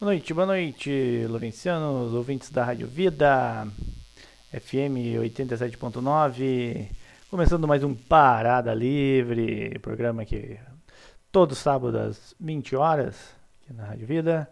[0.00, 3.66] Boa noite, boa noite, Lorencianos, ouvintes da Rádio Vida,
[4.52, 6.86] FM 87.9,
[7.28, 10.56] começando mais um Parada Livre, programa que
[11.32, 14.48] todo sábado às 20 horas, aqui na Rádio Vida.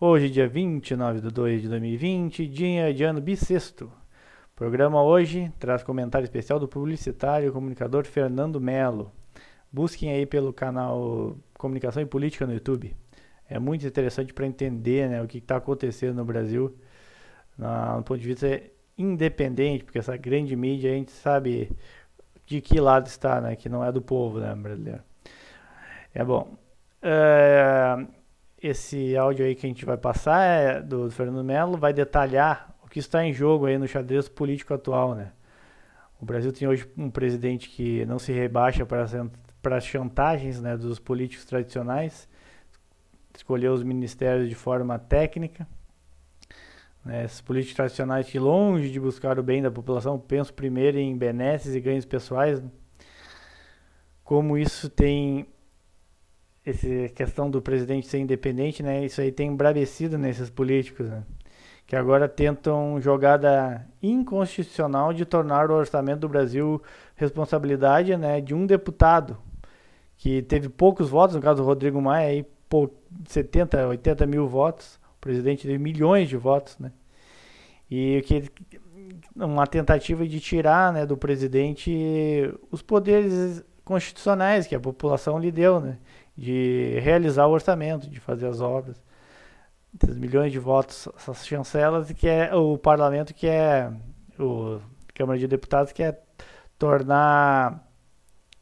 [0.00, 3.92] Hoje, dia 29 de 2 de 2020, dia de ano bissexto.
[4.56, 9.12] Programa hoje traz comentário especial do publicitário e comunicador Fernando Melo.
[9.70, 12.96] Busquem aí pelo canal Comunicação e Política no YouTube
[13.48, 16.76] é muito interessante para entender né, o que está acontecendo no Brasil,
[17.56, 18.62] no ponto de vista
[18.96, 21.70] independente, porque essa grande mídia a gente sabe
[22.44, 25.02] de que lado está, né, que não é do povo né, brasileiro.
[26.14, 26.56] É bom.
[27.00, 28.06] É,
[28.60, 32.88] esse áudio aí que a gente vai passar é do Fernando Melo, vai detalhar o
[32.88, 35.32] que está em jogo aí no xadrez político atual, né?
[36.20, 40.98] O Brasil tem hoje um presidente que não se rebaixa para as chantagens né, dos
[40.98, 42.28] políticos tradicionais
[43.38, 45.66] escolher os ministérios de forma técnica.
[47.04, 51.16] Né, esses políticos tradicionais que, longe de buscar o bem da população, pensam primeiro em
[51.16, 52.60] benesses e ganhos pessoais.
[52.60, 52.68] Né?
[54.22, 55.46] Como isso tem
[56.66, 59.02] essa questão do presidente ser independente, né?
[59.02, 61.22] Isso aí tem embravecido nesses políticos, né?
[61.86, 66.82] que agora tentam jogada inconstitucional de tornar o orçamento do Brasil
[67.16, 69.38] responsabilidade, né, de um deputado
[70.18, 72.46] que teve poucos votos, no caso do Rodrigo Maia, aí
[73.26, 76.92] 70, 80 mil votos, o presidente teve milhões de votos, né?
[77.90, 78.50] E que
[79.34, 81.90] uma tentativa de tirar, né, do presidente
[82.70, 85.98] os poderes constitucionais que a população lhe deu, né?
[86.36, 89.02] De realizar o orçamento, de fazer as obras.
[90.02, 93.90] Esses milhões de votos, essas chancelas, que é o parlamento que é
[94.38, 94.80] o
[95.14, 96.20] Câmara de Deputados que é
[96.78, 97.84] tornar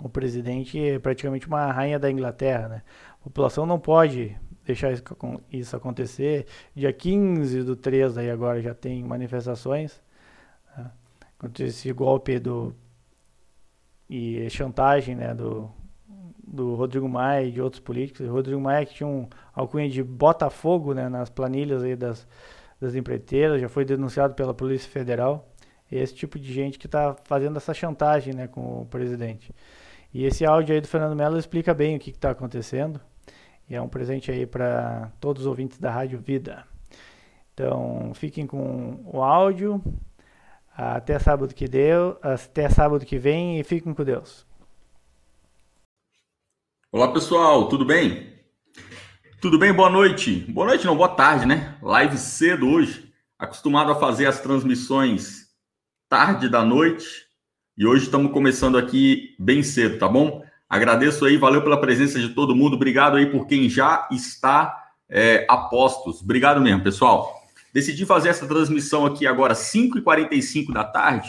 [0.03, 2.83] o presidente praticamente uma rainha da Inglaterra, né?
[3.27, 4.93] População não pode deixar
[5.51, 6.47] isso acontecer.
[6.77, 10.01] Dia 15 do 3 aí agora já tem manifestações
[10.77, 10.93] né?
[11.37, 12.73] contra esse golpe do
[14.09, 15.69] e chantagem né, do,
[16.47, 18.29] do Rodrigo Maia e de outros políticos.
[18.29, 22.29] O Rodrigo Maia que tinha um alcunha de Botafogo né, nas planilhas aí das,
[22.81, 25.53] das empreiteiras, já foi denunciado pela Polícia Federal.
[25.91, 29.53] Esse tipo de gente que está fazendo essa chantagem né, com o presidente.
[30.15, 33.01] E esse áudio aí do Fernando Mello explica bem o que está acontecendo.
[33.69, 36.65] E é um presente aí para todos os ouvintes da Rádio Vida.
[37.53, 39.83] Então, fiquem com o áudio.
[40.77, 44.47] Até sábado que deu, até sábado que vem e fiquem com Deus.
[46.93, 48.35] Olá, pessoal, tudo bem?
[49.41, 49.73] Tudo bem?
[49.73, 50.41] Boa noite.
[50.53, 51.77] Boa noite, não, boa tarde, né?
[51.83, 53.13] Live cedo hoje.
[53.39, 55.47] Acostumado a fazer as transmissões
[56.09, 57.27] tarde da noite.
[57.77, 60.46] E hoje estamos começando aqui bem cedo, tá bom?
[60.69, 62.75] Agradeço aí, valeu pela presença de todo mundo.
[62.75, 66.21] Obrigado aí por quem já está é, a postos.
[66.21, 67.43] Obrigado mesmo, pessoal.
[67.73, 71.29] Decidi fazer essa transmissão aqui agora, 5h45 da tarde,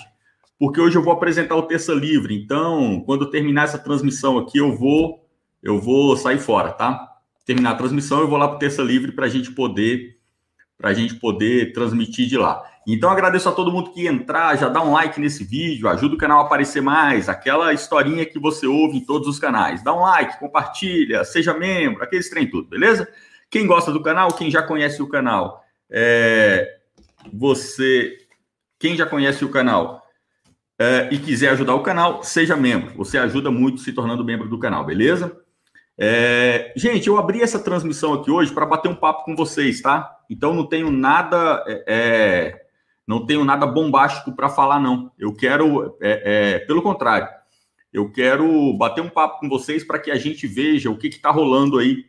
[0.58, 2.36] porque hoje eu vou apresentar o Terça Livre.
[2.36, 5.24] Então, quando terminar essa transmissão aqui, eu vou
[5.62, 7.16] eu vou sair fora, tá?
[7.46, 10.18] Terminar a transmissão, eu vou lá para o Terça Livre para a gente poder
[10.78, 12.64] para a gente poder transmitir de lá.
[12.90, 16.18] Então agradeço a todo mundo que entrar, já dá um like nesse vídeo, ajuda o
[16.18, 19.84] canal a aparecer mais, aquela historinha que você ouve em todos os canais.
[19.84, 23.06] Dá um like, compartilha, seja membro, aqueles trem tudo, beleza?
[23.50, 26.78] Quem gosta do canal, quem já conhece o canal, é,
[27.34, 28.18] você,
[28.80, 30.02] quem já conhece o canal
[30.80, 32.96] é, e quiser ajudar o canal, seja membro.
[32.96, 35.38] Você ajuda muito se tornando membro do canal, beleza?
[35.98, 40.09] É, gente, eu abri essa transmissão aqui hoje para bater um papo com vocês, tá?
[40.30, 42.66] Então não tenho nada é, é
[43.07, 45.12] não tenho nada bombástico para falar, não.
[45.18, 47.29] Eu quero, é, é, pelo contrário,
[47.94, 51.31] eu quero bater um papo com vocês para que a gente veja o que está
[51.31, 52.06] rolando aí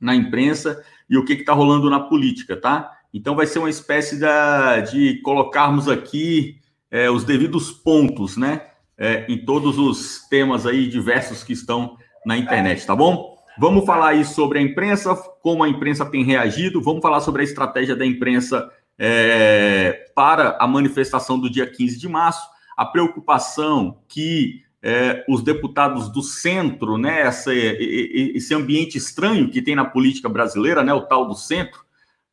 [0.00, 2.92] na imprensa e o que está rolando na política, tá?
[3.14, 6.58] Então vai ser uma espécie da, de colocarmos aqui
[6.90, 8.66] é, os devidos pontos, né?
[8.96, 11.96] É, em todos os temas aí diversos que estão
[12.26, 13.38] na internet, tá bom?
[13.56, 17.44] Vamos falar aí sobre a imprensa, como a imprensa tem reagido, vamos falar sobre a
[17.44, 18.68] estratégia da imprensa
[18.98, 22.46] é, para a manifestação do dia 15 de março,
[22.76, 29.74] a preocupação que é, os deputados do centro, né, essa, esse ambiente estranho que tem
[29.74, 31.80] na política brasileira, né, o tal do centro,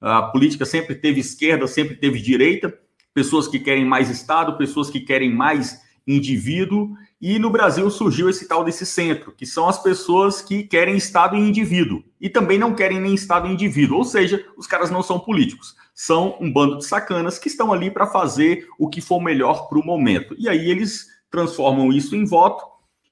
[0.01, 2.73] a política sempre teve esquerda, sempre teve direita,
[3.13, 8.47] pessoas que querem mais Estado, pessoas que querem mais indivíduo, e no Brasil surgiu esse
[8.47, 12.75] tal desse centro, que são as pessoas que querem Estado e indivíduo, e também não
[12.75, 16.77] querem nem Estado e indivíduo, ou seja, os caras não são políticos são um bando
[16.77, 20.35] de sacanas que estão ali para fazer o que for melhor para o momento.
[20.37, 22.65] E aí eles transformam isso em voto,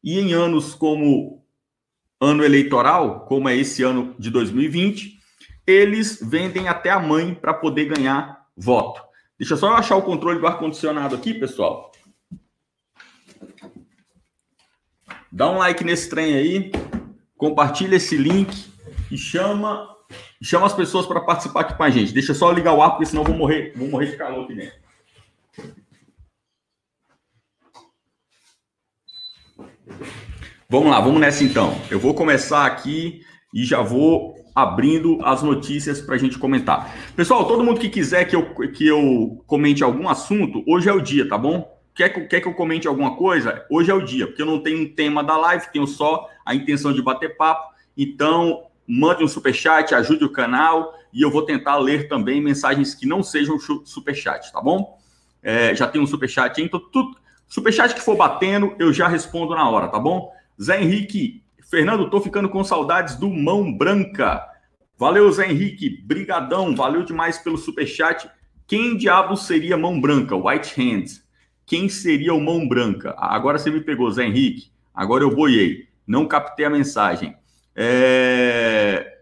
[0.03, 1.41] e em anos como
[2.19, 5.17] ano eleitoral, como é esse ano de 2020,
[5.65, 9.01] eles vendem até a mãe para poder ganhar voto.
[9.39, 11.91] Deixa só eu achar o controle do ar-condicionado aqui, pessoal.
[15.31, 16.71] Dá um like nesse trem aí,
[17.37, 18.71] compartilha esse link
[19.09, 19.92] e chama
[20.41, 22.13] chama as pessoas para participar aqui com a gente.
[22.13, 24.43] Deixa só eu ligar o ar, porque senão eu vou morrer, vou morrer de calor
[24.43, 24.83] aqui dentro.
[30.69, 31.79] Vamos lá, vamos nessa então.
[31.91, 33.21] Eu vou começar aqui
[33.53, 36.91] e já vou abrindo as notícias para a gente comentar.
[37.15, 41.01] Pessoal, todo mundo que quiser que eu, que eu comente algum assunto, hoje é o
[41.01, 41.71] dia, tá bom?
[41.95, 43.65] Quer que, quer que eu comente alguma coisa?
[43.69, 46.55] Hoje é o dia, porque eu não tenho um tema da live, tenho só a
[46.55, 47.71] intenção de bater papo.
[47.95, 53.05] Então, mande um superchat, ajude o canal e eu vou tentar ler também mensagens que
[53.05, 54.99] não sejam superchat, tá bom?
[55.41, 59.69] É, já tem um superchat, então tudo, superchat que for batendo, eu já respondo na
[59.69, 60.31] hora, tá bom?
[60.61, 64.47] Zé Henrique, Fernando, tô ficando com saudades do Mão Branca.
[64.97, 68.29] Valeu, Zé Henrique, brigadão, valeu demais pelo superchat.
[68.67, 70.35] Quem diabo seria Mão Branca?
[70.35, 71.23] White Hands
[71.65, 73.15] quem seria o mão branca?
[73.17, 74.71] Agora você me pegou, Zé Henrique.
[74.93, 75.87] Agora eu boiei.
[76.05, 77.35] Não captei a mensagem.
[77.75, 79.17] É...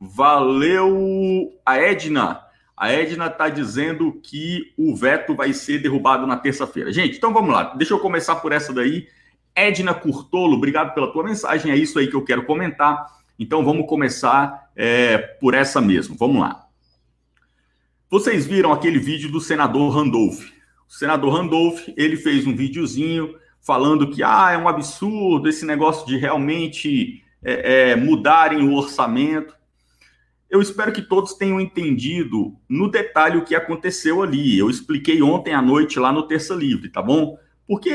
[0.00, 2.42] Valeu a Edna.
[2.76, 6.92] A Edna está dizendo que o veto vai ser derrubado na terça-feira.
[6.92, 7.74] Gente, então vamos lá.
[7.74, 9.08] Deixa eu começar por essa daí.
[9.54, 11.72] Edna Curtolo, obrigado pela tua mensagem.
[11.72, 13.06] É isso aí que eu quero comentar.
[13.38, 16.14] Então vamos começar é, por essa mesmo.
[16.18, 16.66] Vamos lá.
[18.10, 20.44] Vocês viram aquele vídeo do senador Randolph?
[20.88, 26.06] O senador Randolph, ele fez um videozinho falando que ah, é um absurdo esse negócio
[26.06, 29.54] de realmente é, é, mudarem o orçamento.
[30.50, 34.58] Eu espero que todos tenham entendido no detalhe o que aconteceu ali.
[34.58, 37.38] Eu expliquei ontem à noite lá no Terça Livre, tá bom?
[37.68, 37.92] Porque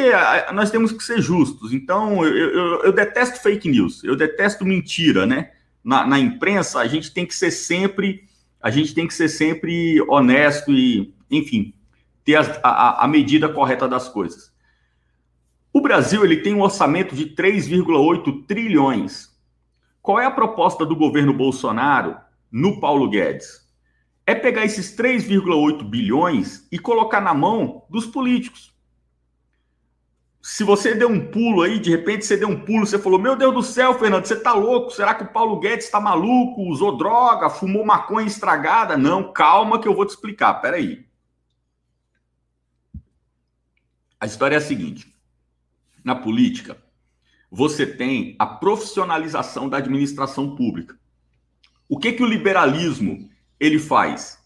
[0.54, 1.74] nós temos que ser justos.
[1.74, 5.52] Então, eu, eu, eu detesto fake news, eu detesto mentira, né?
[5.84, 8.24] Na, na imprensa, a gente tem que ser sempre,
[8.62, 11.74] a gente tem que ser sempre honesto e, enfim,
[12.24, 14.52] ter a, a, a medida correta das coisas.
[15.74, 19.31] O Brasil ele tem um orçamento de 3,8 trilhões.
[20.02, 22.18] Qual é a proposta do governo Bolsonaro
[22.52, 23.70] no Paulo Guedes?
[24.26, 28.72] É pegar esses 3,8 bilhões e colocar na mão dos políticos.
[30.42, 33.36] Se você deu um pulo aí, de repente você deu um pulo, você falou: Meu
[33.36, 34.90] Deus do céu, Fernando, você tá louco?
[34.90, 36.64] Será que o Paulo Guedes está maluco?
[36.64, 38.98] Usou droga, fumou maconha estragada?
[38.98, 40.56] Não, calma que eu vou te explicar.
[40.56, 41.06] Peraí.
[44.20, 45.14] A história é a seguinte:
[46.04, 46.76] na política,
[47.52, 50.98] você tem a profissionalização da administração pública.
[51.90, 54.40] O que que o liberalismo ele faz?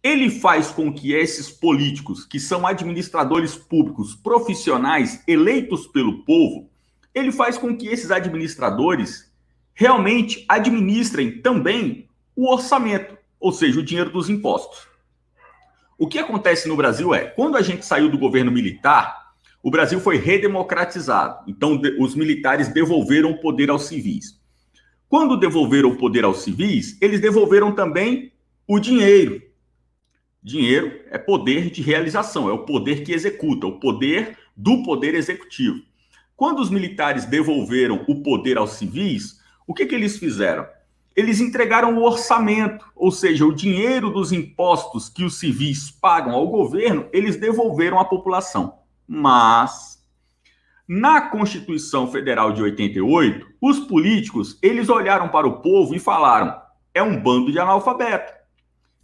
[0.00, 6.70] Ele faz com que esses políticos, que são administradores públicos profissionais eleitos pelo povo,
[7.12, 9.32] ele faz com que esses administradores
[9.74, 14.86] realmente administrem também o orçamento, ou seja, o dinheiro dos impostos.
[15.98, 19.23] O que acontece no Brasil é, quando a gente saiu do governo militar,
[19.64, 21.42] o Brasil foi redemocratizado.
[21.48, 24.38] Então, os militares devolveram o poder aos civis.
[25.08, 28.30] Quando devolveram o poder aos civis, eles devolveram também
[28.68, 29.40] o dinheiro.
[30.42, 35.80] Dinheiro é poder de realização, é o poder que executa, o poder do poder executivo.
[36.36, 40.66] Quando os militares devolveram o poder aos civis, o que, que eles fizeram?
[41.16, 46.48] eles entregaram o orçamento, ou seja, o dinheiro dos impostos que os civis pagam ao
[46.48, 48.83] governo, eles devolveram à população.
[49.06, 50.02] Mas
[50.86, 56.60] na Constituição Federal de 88, os políticos, eles olharam para o povo e falaram:
[56.92, 58.32] "É um bando de analfabeto.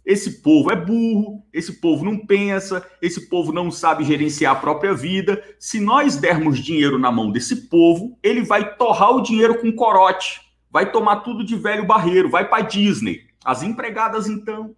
[0.05, 4.93] Esse povo é burro, esse povo não pensa, esse povo não sabe gerenciar a própria
[4.93, 5.43] vida.
[5.59, 10.51] Se nós dermos dinheiro na mão desse povo, ele vai torrar o dinheiro com corote."
[10.71, 13.27] vai tomar tudo de velho barreiro, vai para Disney.
[13.43, 14.73] As empregadas, então.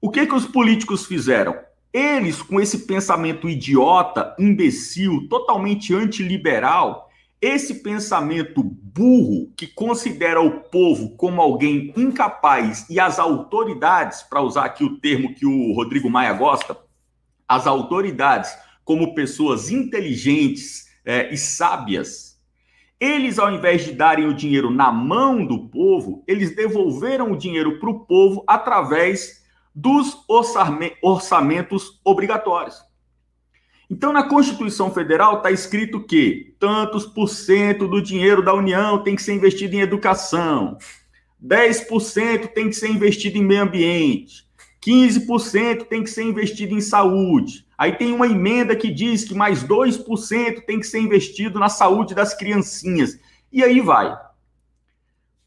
[0.00, 1.54] O que, que os políticos fizeram?
[1.92, 11.16] Eles, com esse pensamento idiota, imbecil, totalmente antiliberal, esse pensamento burro que considera o povo
[11.16, 16.32] como alguém incapaz e as autoridades, para usar aqui o termo que o Rodrigo Maia
[16.32, 16.78] gosta,
[17.46, 22.32] as autoridades como pessoas inteligentes é, e sábias,
[23.02, 27.80] eles, ao invés de darem o dinheiro na mão do povo, eles devolveram o dinheiro
[27.80, 29.41] para o povo através
[29.74, 32.76] dos orçamentos obrigatórios.
[33.90, 39.14] Então, na Constituição Federal está escrito que tantos por cento do dinheiro da União tem
[39.14, 40.78] que ser investido em educação,
[41.42, 44.46] 10% tem que ser investido em meio ambiente,
[44.86, 49.64] 15% tem que ser investido em saúde, Aí tem uma emenda que diz que mais
[49.64, 53.18] 2% tem que ser investido na saúde das criancinhas.
[53.50, 54.16] E aí vai.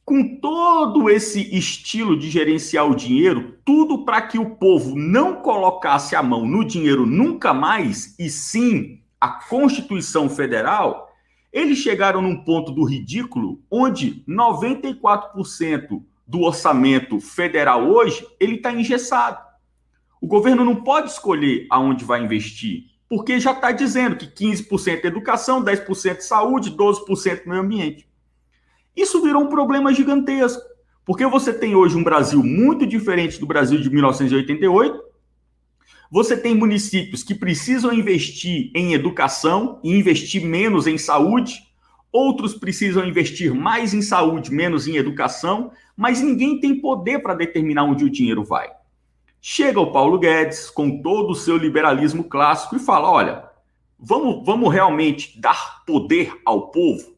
[0.05, 6.15] Com todo esse estilo de gerenciar o dinheiro, tudo para que o povo não colocasse
[6.15, 11.11] a mão no dinheiro nunca mais, e sim a Constituição Federal,
[11.51, 19.43] eles chegaram num ponto do ridículo onde 94% do orçamento federal hoje ele está engessado.
[20.21, 25.07] O governo não pode escolher aonde vai investir, porque já está dizendo que 15% é
[25.07, 28.07] educação, 10% saúde, 12% meio ambiente.
[28.95, 30.63] Isso virou um problema gigantesco,
[31.03, 35.03] porque você tem hoje um Brasil muito diferente do Brasil de 1988.
[36.11, 41.63] Você tem municípios que precisam investir em educação e investir menos em saúde,
[42.11, 47.83] outros precisam investir mais em saúde, menos em educação, mas ninguém tem poder para determinar
[47.83, 48.69] onde o dinheiro vai.
[49.41, 53.43] Chega o Paulo Guedes com todo o seu liberalismo clássico e fala: olha,
[53.99, 57.14] vamos, vamos realmente dar poder ao povo?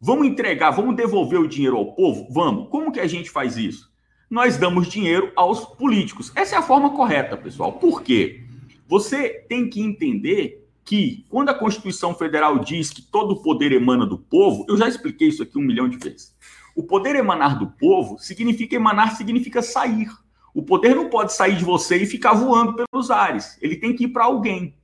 [0.00, 2.26] Vamos entregar, vamos devolver o dinheiro ao povo?
[2.30, 2.68] Vamos.
[2.68, 3.92] Como que a gente faz isso?
[4.30, 6.32] Nós damos dinheiro aos políticos.
[6.34, 7.72] Essa é a forma correta, pessoal.
[7.72, 8.44] Por quê?
[8.86, 14.04] Você tem que entender que quando a Constituição Federal diz que todo o poder emana
[14.04, 16.34] do povo, eu já expliquei isso aqui um milhão de vezes.
[16.76, 20.08] O poder emanar do povo significa emanar, significa sair.
[20.52, 23.56] O poder não pode sair de você e ficar voando pelos ares.
[23.62, 24.76] Ele tem que ir para alguém.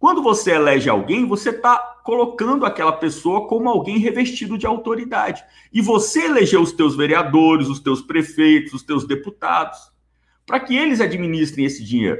[0.00, 5.44] Quando você elege alguém, você está colocando aquela pessoa como alguém revestido de autoridade.
[5.70, 9.78] E você elegeu os teus vereadores, os teus prefeitos, os teus deputados,
[10.46, 12.18] para que eles administrem esse dinheiro.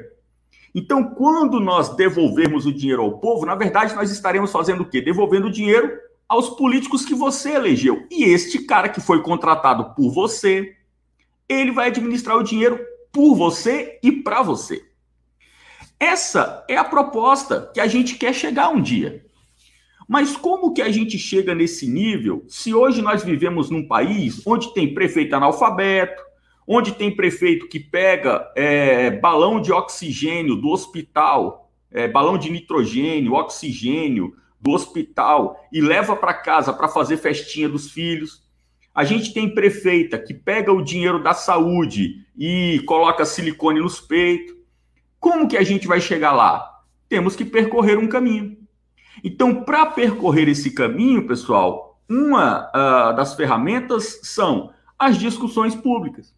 [0.74, 5.00] Então, quando nós devolvermos o dinheiro ao povo, na verdade, nós estaremos fazendo o quê?
[5.00, 5.90] Devolvendo o dinheiro
[6.28, 8.06] aos políticos que você elegeu.
[8.10, 10.76] E este cara que foi contratado por você,
[11.48, 12.78] ele vai administrar o dinheiro
[13.10, 14.89] por você e para você.
[16.00, 19.22] Essa é a proposta que a gente quer chegar um dia.
[20.08, 24.72] Mas como que a gente chega nesse nível se hoje nós vivemos num país onde
[24.72, 26.20] tem prefeito analfabeto,
[26.66, 33.34] onde tem prefeito que pega é, balão de oxigênio do hospital, é, balão de nitrogênio,
[33.34, 38.42] oxigênio do hospital e leva para casa para fazer festinha dos filhos?
[38.94, 44.59] A gente tem prefeita que pega o dinheiro da saúde e coloca silicone nos peitos.
[45.20, 46.80] Como que a gente vai chegar lá?
[47.08, 48.56] Temos que percorrer um caminho.
[49.22, 56.34] Então, para percorrer esse caminho, pessoal, uma uh, das ferramentas são as discussões públicas.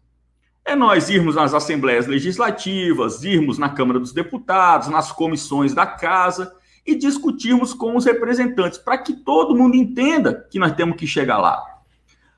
[0.65, 6.53] É nós irmos nas assembleias legislativas, irmos na Câmara dos Deputados, nas comissões da casa
[6.85, 11.37] e discutirmos com os representantes, para que todo mundo entenda que nós temos que chegar
[11.37, 11.61] lá.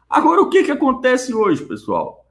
[0.10, 2.25] Agora, o que, que acontece hoje, pessoal?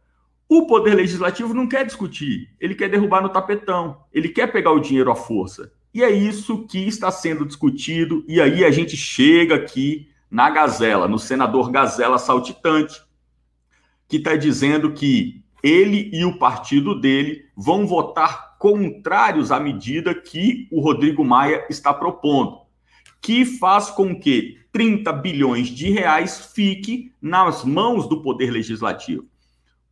[0.49, 4.81] O Poder Legislativo não quer discutir, ele quer derrubar no tapetão, ele quer pegar o
[4.81, 5.73] dinheiro à força.
[5.93, 11.09] E é isso que está sendo discutido, e aí a gente chega aqui na Gazela,
[11.09, 13.01] no senador Gazela Saltitante,
[14.09, 20.69] que está dizendo que ele e o partido dele vão votar contrários à medida que
[20.71, 22.59] o Rodrigo Maia está propondo,
[23.21, 29.27] que faz com que 30 bilhões de reais fique nas mãos do Poder Legislativo.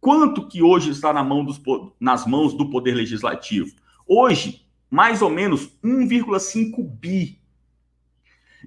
[0.03, 1.63] Quanto que hoje está na mão dos,
[2.01, 3.71] nas mãos do Poder Legislativo?
[4.05, 7.39] Hoje, mais ou menos 1,5 bi.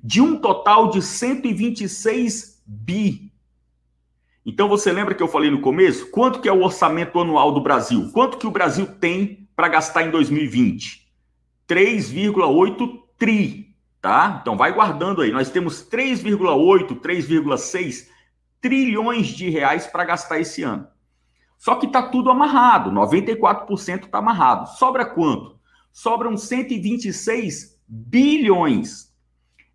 [0.01, 3.33] De um total de 126 bi.
[4.45, 6.09] Então você lembra que eu falei no começo?
[6.09, 8.09] Quanto que é o orçamento anual do Brasil?
[8.13, 11.05] Quanto que o Brasil tem para gastar em 2020?
[11.67, 14.39] 3,8 tri, tá?
[14.41, 15.33] Então vai guardando aí.
[15.33, 18.07] Nós temos 3,8, 3,6
[18.61, 20.94] trilhões de reais para gastar esse ano.
[21.57, 24.69] Só que está tudo amarrado, 94% está amarrado.
[24.77, 25.59] Sobra quanto?
[25.91, 29.13] Sobram 126 bilhões.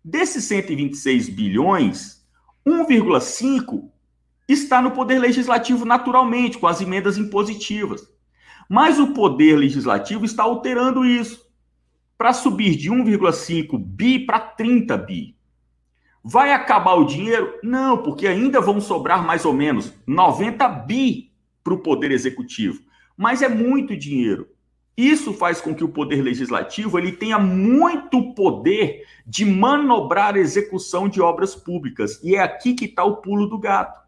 [0.03, 2.25] Desses 126 bilhões,
[2.65, 3.89] 1,5
[4.47, 8.01] está no poder legislativo naturalmente, com as emendas impositivas.
[8.69, 11.45] Mas o poder legislativo está alterando isso
[12.17, 15.35] para subir de 1,5 bi para 30 bi.
[16.23, 17.59] Vai acabar o dinheiro?
[17.63, 21.30] Não, porque ainda vão sobrar mais ou menos 90 bi
[21.63, 22.81] para o poder executivo,
[23.15, 24.47] mas é muito dinheiro.
[24.95, 31.07] Isso faz com que o poder legislativo ele tenha muito poder de manobrar a execução
[31.07, 32.19] de obras públicas.
[32.23, 34.01] E é aqui que está o pulo do gato.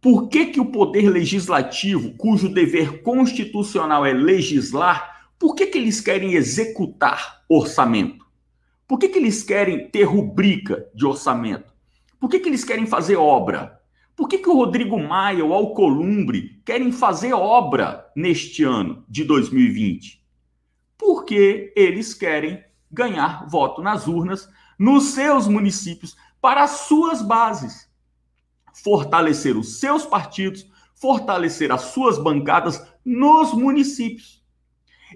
[0.00, 6.00] Por que, que o poder legislativo, cujo dever constitucional é legislar, por que, que eles
[6.00, 8.26] querem executar orçamento?
[8.86, 11.72] Por que, que eles querem ter rubrica de orçamento?
[12.18, 13.77] Por que, que eles querem fazer obra?
[14.18, 20.20] Por que, que o Rodrigo Maia, o Alcolumbre, querem fazer obra neste ano de 2020?
[20.98, 22.60] Porque eles querem
[22.90, 27.88] ganhar voto nas urnas nos seus municípios para as suas bases.
[28.82, 34.44] fortalecer os seus partidos, fortalecer as suas bancadas nos municípios.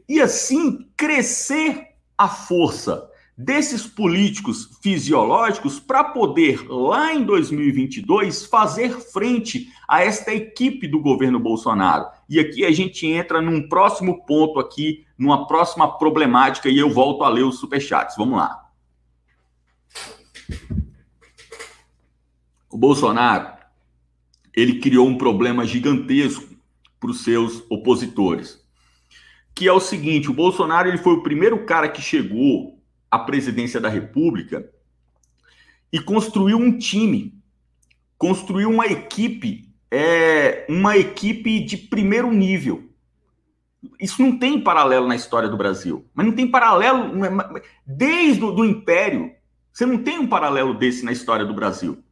[0.08, 9.68] E assim crescer a força desses políticos fisiológicos para poder, lá em 2022, fazer frente
[9.88, 12.06] a esta equipe do governo Bolsonaro.
[12.28, 17.24] E aqui a gente entra num próximo ponto aqui, numa próxima problemática, e eu volto
[17.24, 18.16] a ler os superchats.
[18.16, 18.70] Vamos lá.
[22.70, 23.52] O Bolsonaro,
[24.54, 26.52] ele criou um problema gigantesco
[27.00, 28.62] para os seus opositores,
[29.54, 32.81] que é o seguinte, o Bolsonaro ele foi o primeiro cara que chegou
[33.12, 34.66] a presidência da República
[35.92, 37.38] e construiu um time,
[38.16, 42.88] construiu uma equipe, é, uma equipe de primeiro nível.
[44.00, 47.12] Isso não tem paralelo na história do Brasil, mas não tem paralelo
[47.86, 49.30] desde o do Império.
[49.70, 52.02] Você não tem um paralelo desse na história do Brasil.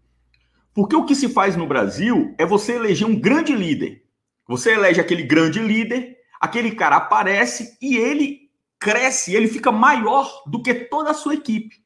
[0.74, 4.02] Porque o que se faz no Brasil é você eleger um grande líder.
[4.46, 8.39] Você elege aquele grande líder, aquele cara aparece e ele
[8.80, 11.76] cresce, ele fica maior do que toda a sua equipe.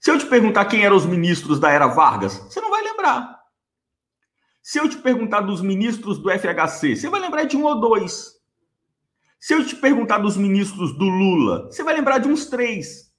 [0.00, 3.38] Se eu te perguntar quem eram os ministros da era Vargas, você não vai lembrar.
[4.62, 8.40] Se eu te perguntar dos ministros do FHC, você vai lembrar de um ou dois.
[9.38, 13.10] Se eu te perguntar dos ministros do Lula, você vai lembrar de uns três.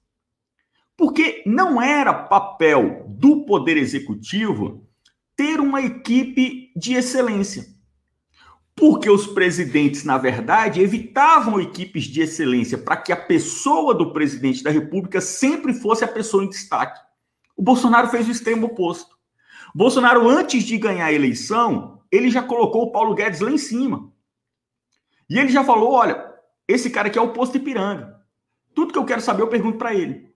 [0.96, 4.86] Porque não era papel do Poder Executivo
[5.34, 7.64] ter uma equipe de excelência.
[8.74, 14.62] Porque os presidentes, na verdade, evitavam equipes de excelência para que a pessoa do presidente
[14.62, 16.98] da República sempre fosse a pessoa em destaque.
[17.56, 19.14] O Bolsonaro fez o extremo oposto.
[19.74, 23.58] O Bolsonaro, antes de ganhar a eleição, ele já colocou o Paulo Guedes lá em
[23.58, 24.10] cima.
[25.28, 26.32] E ele já falou: olha,
[26.66, 28.20] esse cara aqui é o posto Ipiranga.
[28.74, 30.32] Tudo que eu quero saber, eu pergunto para ele.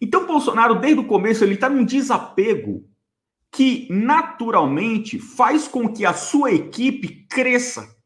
[0.00, 2.88] Então, Bolsonaro, desde o começo, ele está num desapego
[3.50, 7.96] que naturalmente faz com que a sua equipe cresça.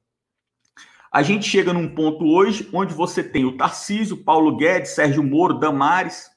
[1.13, 5.59] A gente chega num ponto hoje onde você tem o Tarcísio, Paulo Guedes, Sérgio Moro,
[5.59, 6.31] Damares.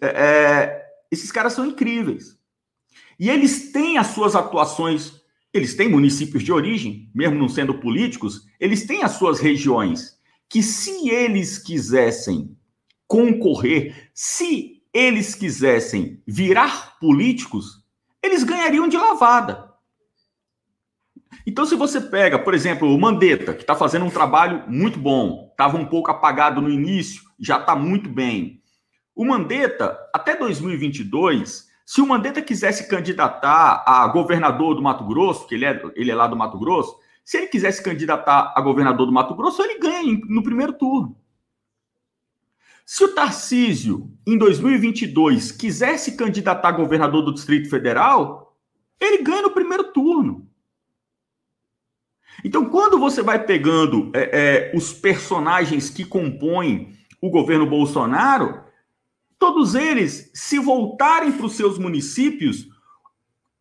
[0.00, 2.36] É, é, esses caras são incríveis.
[3.18, 5.20] E eles têm as suas atuações,
[5.52, 10.62] eles têm municípios de origem, mesmo não sendo políticos, eles têm as suas regiões, que
[10.62, 12.56] se eles quisessem
[13.06, 17.79] concorrer, se eles quisessem virar políticos,
[18.22, 19.70] eles ganhariam de lavada.
[21.46, 25.48] Então, se você pega, por exemplo, o Mandetta, que está fazendo um trabalho muito bom,
[25.50, 28.60] estava um pouco apagado no início, já está muito bem.
[29.14, 35.54] O Mandetta, até 2022, se o Mandetta quisesse candidatar a governador do Mato Grosso, que
[35.54, 39.12] ele é, ele é lá do Mato Grosso, se ele quisesse candidatar a governador do
[39.12, 41.16] Mato Grosso, ele ganha no primeiro turno.
[42.92, 48.58] Se o Tarcísio, em 2022, quiser se candidatar a governador do Distrito Federal,
[49.00, 50.50] ele ganha no primeiro turno.
[52.44, 58.60] Então, quando você vai pegando é, é, os personagens que compõem o governo Bolsonaro,
[59.38, 62.66] todos eles, se voltarem para os seus municípios,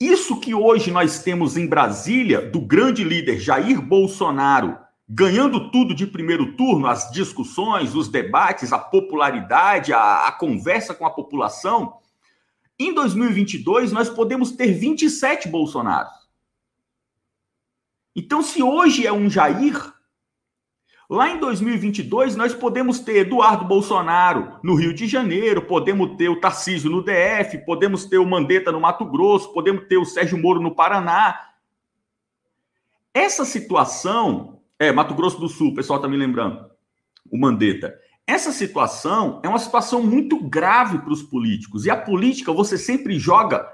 [0.02, 4.76] isso que hoje nós temos em Brasília, do grande líder Jair Bolsonaro,
[5.10, 11.04] ganhando tudo de primeiro turno, as discussões, os debates, a popularidade, a, a conversa com
[11.04, 11.98] a população,
[12.78, 16.14] em 2022 nós podemos ter 27 Bolsonaros.
[18.16, 19.94] Então, se hoje é um Jair,
[21.10, 26.40] lá em 2022 nós podemos ter Eduardo Bolsonaro no Rio de Janeiro, podemos ter o
[26.40, 30.62] Tarcísio no DF, podemos ter o Mandetta no Mato Grosso, podemos ter o Sérgio Moro
[30.62, 31.50] no Paraná.
[33.12, 36.66] Essa situação é, Mato Grosso do Sul, o pessoal está me lembrando.
[37.30, 37.94] O Mandetta.
[38.26, 41.86] Essa situação é uma situação muito grave para os políticos.
[41.86, 43.68] E a política, você sempre joga.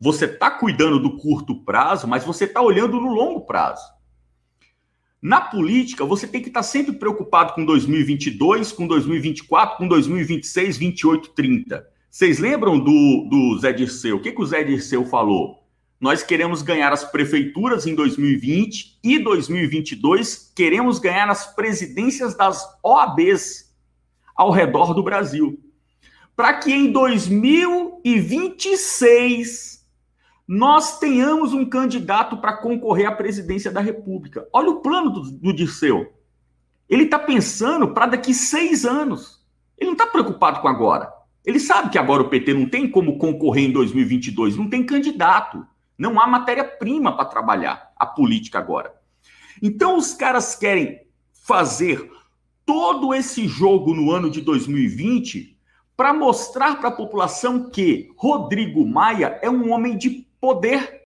[0.00, 3.84] Você está cuidando do curto prazo, mas você está olhando no longo prazo.
[5.20, 10.76] Na política, você tem que estar tá sempre preocupado com 2022, com 2024, com 2026,
[10.78, 11.86] 28, 30.
[12.10, 14.16] Vocês lembram do, do Zé Dirceu?
[14.16, 15.65] O que, que o Zé Dirceu falou?
[15.98, 23.74] Nós queremos ganhar as prefeituras em 2020 e 2022 queremos ganhar as presidências das OABs
[24.34, 25.58] ao redor do Brasil.
[26.34, 29.86] Para que em 2026
[30.46, 34.46] nós tenhamos um candidato para concorrer à presidência da República.
[34.52, 36.12] Olha o plano do, do Dirceu.
[36.88, 39.44] Ele está pensando para daqui seis anos.
[39.78, 41.10] Ele não está preocupado com agora.
[41.44, 45.66] Ele sabe que agora o PT não tem como concorrer em 2022, não tem candidato.
[45.98, 48.94] Não há matéria-prima para trabalhar a política agora.
[49.62, 51.00] Então os caras querem
[51.32, 52.10] fazer
[52.64, 55.56] todo esse jogo no ano de 2020
[55.96, 61.02] para mostrar para a população que Rodrigo Maia é um homem de poder.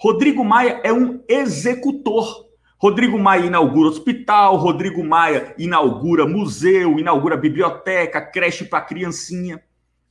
[0.00, 2.44] Rodrigo Maia é um executor.
[2.76, 9.62] Rodrigo Maia inaugura hospital, Rodrigo Maia inaugura museu, inaugura biblioteca, creche para criancinha.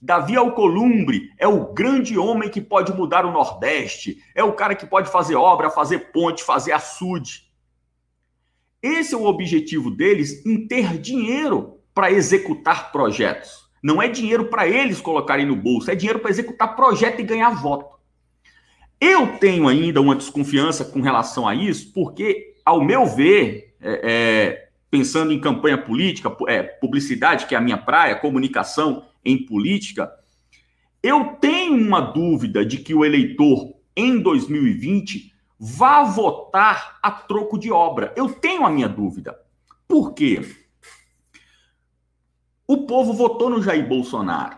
[0.03, 4.85] Davi Alcolumbre é o grande homem que pode mudar o Nordeste, é o cara que
[4.85, 7.49] pode fazer obra, fazer ponte, fazer açude.
[8.81, 13.63] Esse é o objetivo deles em ter dinheiro para executar projetos.
[13.81, 17.51] Não é dinheiro para eles colocarem no bolso, é dinheiro para executar projeto e ganhar
[17.51, 17.97] voto.
[18.99, 24.62] Eu tenho ainda uma desconfiança com relação a isso, porque, ao meu ver, é, é,
[24.93, 30.13] pensando em campanha política, é, publicidade, que é a minha praia, comunicação em política,
[31.01, 37.71] eu tenho uma dúvida de que o eleitor em 2020 vá votar a troco de
[37.71, 38.13] obra.
[38.15, 39.36] Eu tenho a minha dúvida.
[39.88, 40.47] Por quê?
[42.67, 44.58] O povo votou no Jair Bolsonaro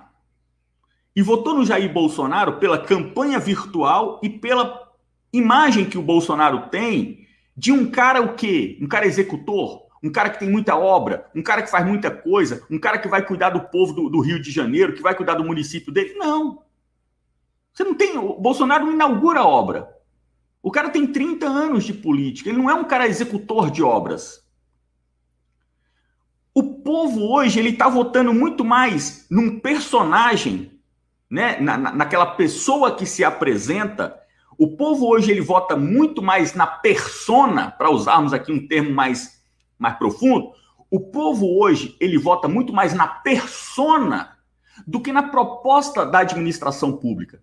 [1.15, 4.91] e votou no Jair Bolsonaro pela campanha virtual e pela
[5.31, 8.77] imagem que o Bolsonaro tem de um cara o quê?
[8.81, 12.65] Um cara executor, um cara que tem muita obra, um cara que faz muita coisa,
[12.69, 15.33] um cara que vai cuidar do povo do, do Rio de Janeiro, que vai cuidar
[15.33, 16.13] do município dele.
[16.13, 16.63] Não.
[17.73, 18.17] Você não tem.
[18.17, 19.89] O Bolsonaro não inaugura obra.
[20.61, 24.43] O cara tem 30 anos de política, ele não é um cara executor de obras.
[26.53, 30.71] O povo hoje ele está votando muito mais num personagem
[31.29, 34.17] né, na, naquela pessoa que se apresenta,
[34.57, 39.34] o povo hoje ele vota muito mais na persona, para usarmos aqui um termo mais,
[39.85, 40.51] mais profundo,
[40.89, 44.35] o povo hoje ele vota muito mais na persona
[44.85, 47.41] do que na proposta da administração pública.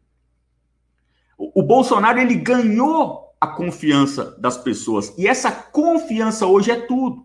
[1.39, 7.25] O, o Bolsonaro ele ganhou a confiança das pessoas e essa confiança hoje é tudo.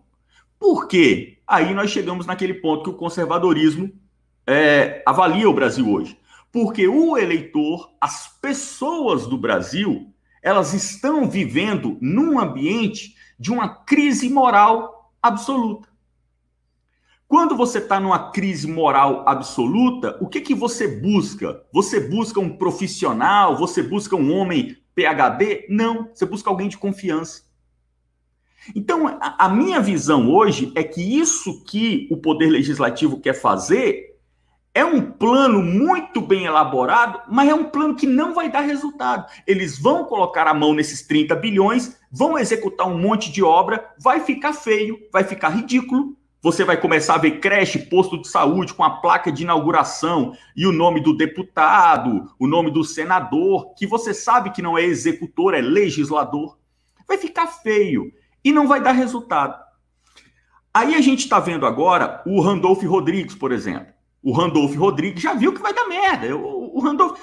[0.58, 1.38] Por quê?
[1.46, 3.92] Aí nós chegamos naquele ponto que o conservadorismo
[4.46, 6.16] é, avalia o Brasil hoje.
[6.52, 14.28] Porque o eleitor, as pessoas do Brasil, elas estão vivendo num ambiente de uma crise
[14.28, 15.88] moral absoluta.
[17.28, 21.62] Quando você está numa crise moral absoluta, o que, que você busca?
[21.72, 23.54] Você busca um profissional?
[23.58, 25.66] Você busca um homem PhD?
[25.68, 27.42] Não, você busca alguém de confiança.
[28.74, 34.07] Então, a, a minha visão hoje é que isso que o Poder Legislativo quer fazer
[34.74, 39.26] é um plano muito bem elaborado, mas é um plano que não vai dar resultado.
[39.46, 44.20] Eles vão colocar a mão nesses 30 bilhões, vão executar um monte de obra, vai
[44.20, 46.16] ficar feio, vai ficar ridículo.
[46.40, 50.64] Você vai começar a ver creche, posto de saúde com a placa de inauguração e
[50.64, 55.54] o nome do deputado, o nome do senador, que você sabe que não é executor,
[55.54, 56.56] é legislador.
[57.08, 58.12] Vai ficar feio
[58.44, 59.60] e não vai dar resultado.
[60.72, 63.97] Aí a gente está vendo agora o Randolph Rodrigues, por exemplo
[64.28, 66.36] o Randolph Rodrigues já viu que vai dar merda.
[66.36, 67.18] O, o, Randolph,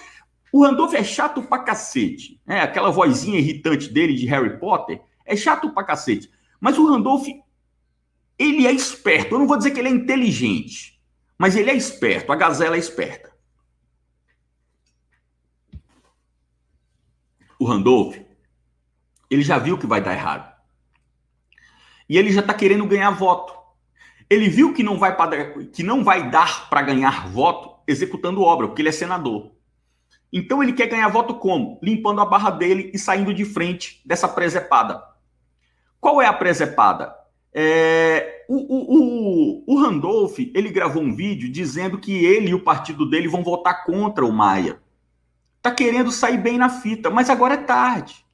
[0.52, 2.42] o Randolph é chato pra cacete.
[2.44, 2.62] Né?
[2.62, 6.32] Aquela vozinha irritante dele de Harry Potter é chato pra cacete.
[6.60, 7.28] Mas o Randolph,
[8.40, 9.36] ele é esperto.
[9.36, 11.00] Eu não vou dizer que ele é inteligente,
[11.38, 12.32] mas ele é esperto.
[12.32, 13.32] A gazela é esperta.
[17.60, 18.18] O Randolph,
[19.30, 20.52] ele já viu que vai dar errado.
[22.10, 23.65] E ele já está querendo ganhar voto.
[24.30, 25.16] Ele viu que não vai,
[25.72, 29.52] que não vai dar para ganhar voto executando obra, porque ele é senador.
[30.34, 31.80] Então ele quer ganhar voto como?
[31.82, 35.02] Limpando a barra dele e saindo de frente dessa presepada.
[36.00, 37.16] Qual é a presepada?
[37.54, 42.64] É, o, o, o, o Randolph ele gravou um vídeo dizendo que ele e o
[42.64, 44.80] partido dele vão votar contra o Maia.
[45.62, 48.25] Tá querendo sair bem na fita, mas agora é tarde.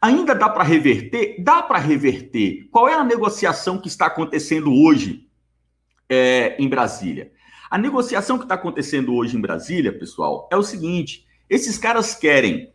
[0.00, 1.36] Ainda dá para reverter?
[1.42, 2.68] Dá para reverter.
[2.70, 5.26] Qual é a negociação que está acontecendo hoje
[6.08, 7.32] é, em Brasília?
[7.70, 12.72] A negociação que está acontecendo hoje em Brasília, pessoal, é o seguinte: esses caras querem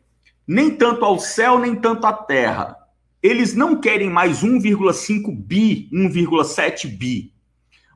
[0.48, 2.76] nem tanto ao céu, nem tanto à terra.
[3.22, 7.34] Eles não querem mais 1,5 bi, 1,7 bi.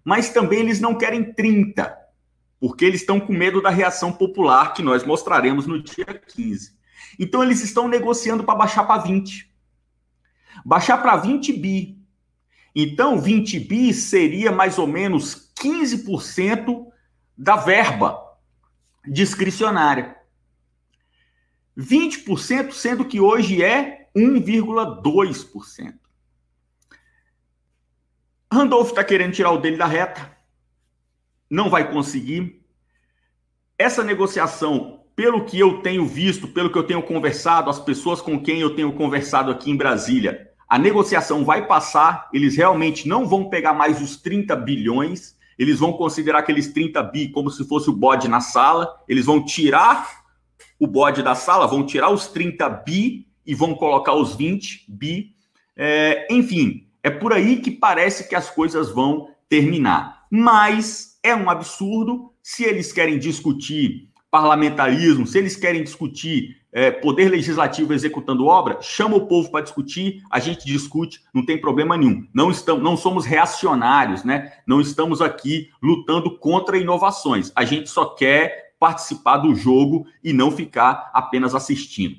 [0.04, 1.98] Mas também eles não querem 30,
[2.60, 6.76] porque eles estão com medo da reação popular que nós mostraremos no dia 15.
[7.20, 9.52] Então eles estão negociando para baixar para 20.
[10.66, 11.98] Baixar para 20 bi.
[12.76, 16.88] Então 20 bi seria mais ou menos 15%
[17.38, 18.20] da verba
[19.08, 20.16] discricionária.
[21.78, 26.00] 20%, sendo que hoje é 1,2%.
[28.52, 30.36] Randolph está querendo tirar o dele da reta.
[31.50, 32.64] Não vai conseguir.
[33.78, 38.40] Essa negociação pelo que eu tenho visto, pelo que eu tenho conversado, as pessoas com
[38.40, 43.50] quem eu tenho conversado aqui em Brasília, a negociação vai passar, eles realmente não vão
[43.50, 47.94] pegar mais os 30 bilhões, eles vão considerar aqueles 30 bi como se fosse o
[47.94, 50.26] bode na sala, eles vão tirar
[50.80, 55.34] o bode da sala, vão tirar os 30 bi e vão colocar os 20 bi.
[55.78, 60.26] É, enfim, é por aí que parece que as coisas vão terminar.
[60.30, 67.30] Mas é um absurdo se eles querem discutir parlamentarismo, se eles querem discutir é, poder
[67.30, 72.28] legislativo executando obra, chama o povo para discutir, a gente discute, não tem problema nenhum.
[72.34, 74.52] Não estamos, não somos reacionários, né?
[74.68, 77.50] Não estamos aqui lutando contra inovações.
[77.56, 82.18] A gente só quer participar do jogo e não ficar apenas assistindo.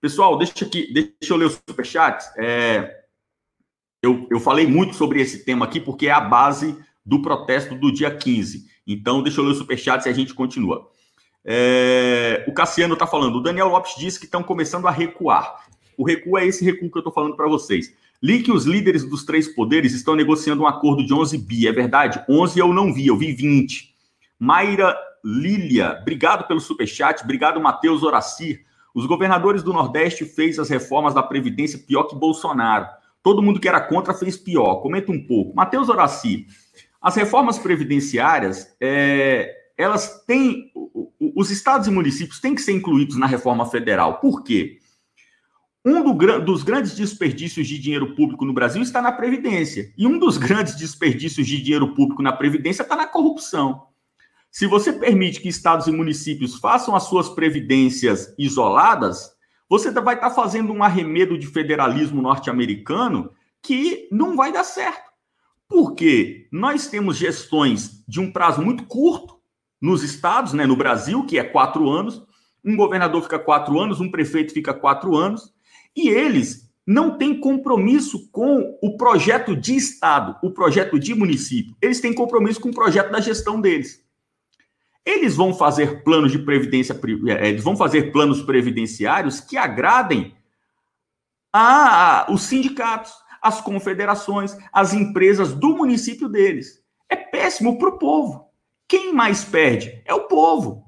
[0.00, 2.30] Pessoal, deixa aqui, deixa eu ler os superchats.
[2.38, 2.90] É,
[4.02, 7.92] eu, eu falei muito sobre esse tema aqui porque é a base do protesto do
[7.92, 8.64] dia 15.
[8.86, 10.88] Então, deixa eu ler os superchats e a gente continua.
[11.50, 15.64] É, o Cassiano está falando, o Daniel Lopes disse que estão começando a recuar.
[15.96, 17.90] O recuo é esse recuo que eu estou falando para vocês.
[18.22, 21.72] Li que os líderes dos três poderes estão negociando um acordo de 11 bi, é
[21.72, 22.22] verdade?
[22.28, 23.94] 11 eu não vi, eu vi 20.
[24.38, 28.66] Mayra Lília, obrigado pelo superchat, obrigado Matheus Horacir.
[28.94, 32.86] Os governadores do Nordeste fez as reformas da Previdência pior que Bolsonaro.
[33.22, 34.82] Todo mundo que era contra fez pior.
[34.82, 35.56] Comenta um pouco.
[35.56, 36.44] Matheus Horacir,
[37.00, 40.72] as reformas previdenciárias, é, elas têm.
[41.36, 44.18] Os estados e municípios têm que ser incluídos na reforma federal.
[44.18, 44.78] Por quê?
[45.84, 49.92] Um do, dos grandes desperdícios de dinheiro público no Brasil está na Previdência.
[49.96, 53.86] E um dos grandes desperdícios de dinheiro público na Previdência está na corrupção.
[54.50, 59.30] Se você permite que estados e municípios façam as suas previdências isoladas,
[59.68, 63.30] você vai estar fazendo um arremedo de federalismo norte-americano
[63.62, 65.08] que não vai dar certo.
[65.68, 69.37] Porque nós temos gestões de um prazo muito curto
[69.80, 72.22] nos estados, né, no Brasil, que é quatro anos.
[72.64, 75.52] Um governador fica quatro anos, um prefeito fica quatro anos,
[75.96, 81.76] e eles não têm compromisso com o projeto de estado, o projeto de município.
[81.82, 84.02] Eles têm compromisso com o projeto da gestão deles.
[85.04, 90.34] Eles vão fazer planos de previdência, é, eles vão fazer planos previdenciários que agradem
[91.52, 96.82] a, a os sindicatos, as confederações, as empresas do município deles.
[97.08, 98.47] É péssimo para o povo.
[98.88, 100.00] Quem mais perde?
[100.06, 100.82] É o povo.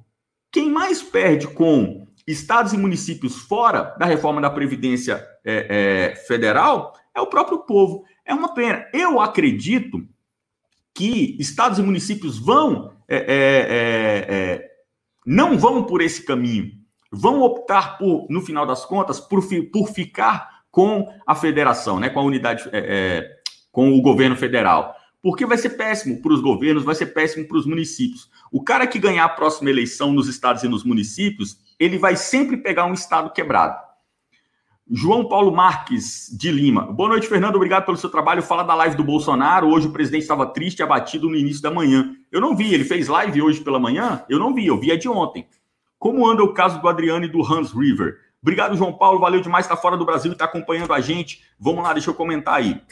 [0.50, 6.94] Quem mais perde com estados e municípios fora da reforma da Previdência é, é, Federal
[7.14, 8.04] é o próprio povo.
[8.24, 8.86] É uma pena.
[8.94, 10.02] Eu acredito
[10.94, 14.70] que estados e municípios vão, é, é, é, é
[15.26, 16.72] não vão por esse caminho.
[17.12, 22.20] Vão optar por, no final das contas, por, por ficar com a federação, né, com
[22.20, 22.64] a unidade,
[23.72, 24.94] com o governo federal.
[25.22, 28.30] Porque vai ser péssimo para os governos, vai ser péssimo para os municípios.
[28.50, 32.56] O cara que ganhar a próxima eleição nos estados e nos municípios, ele vai sempre
[32.56, 33.90] pegar um estado quebrado.
[34.92, 36.82] João Paulo Marques, de Lima.
[36.82, 37.54] Boa noite, Fernando.
[37.54, 38.42] Obrigado pelo seu trabalho.
[38.42, 39.68] Fala da live do Bolsonaro.
[39.68, 42.16] Hoje o presidente estava triste, abatido no início da manhã.
[42.32, 42.74] Eu não vi.
[42.74, 44.24] Ele fez live hoje pela manhã?
[44.28, 44.66] Eu não vi.
[44.66, 45.46] Eu vi a de ontem.
[45.96, 48.16] Como anda o caso do Adriano e do Hans River?
[48.42, 49.20] Obrigado, João Paulo.
[49.20, 49.64] Valeu demais.
[49.64, 51.40] Está fora do Brasil e está acompanhando a gente.
[51.56, 52.82] Vamos lá, deixa eu comentar aí.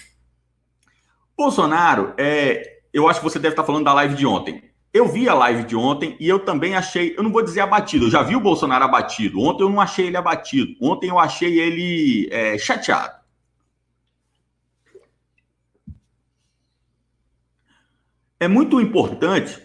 [1.38, 4.60] Bolsonaro, é, eu acho que você deve estar falando da live de ontem.
[4.92, 8.06] Eu vi a live de ontem e eu também achei, eu não vou dizer abatido,
[8.06, 9.40] eu já vi o Bolsonaro abatido.
[9.40, 10.74] Ontem eu não achei ele abatido.
[10.80, 13.16] Ontem eu achei ele é, chateado.
[18.40, 19.62] É muito importante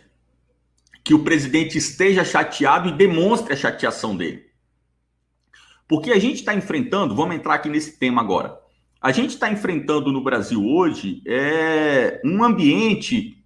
[1.04, 4.46] que o presidente esteja chateado e demonstre a chateação dele.
[5.88, 8.63] Porque a gente está enfrentando, vamos entrar aqui nesse tema agora.
[9.04, 13.38] A gente está enfrentando no Brasil hoje é, um ambiente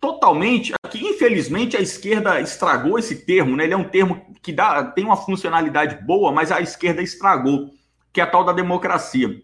[0.00, 0.72] totalmente.
[0.82, 3.64] Aqui, infelizmente, a esquerda estragou esse termo, né?
[3.64, 7.68] Ele é um termo que dá, tem uma funcionalidade boa, mas a esquerda estragou,
[8.10, 9.42] que é a tal da democracia.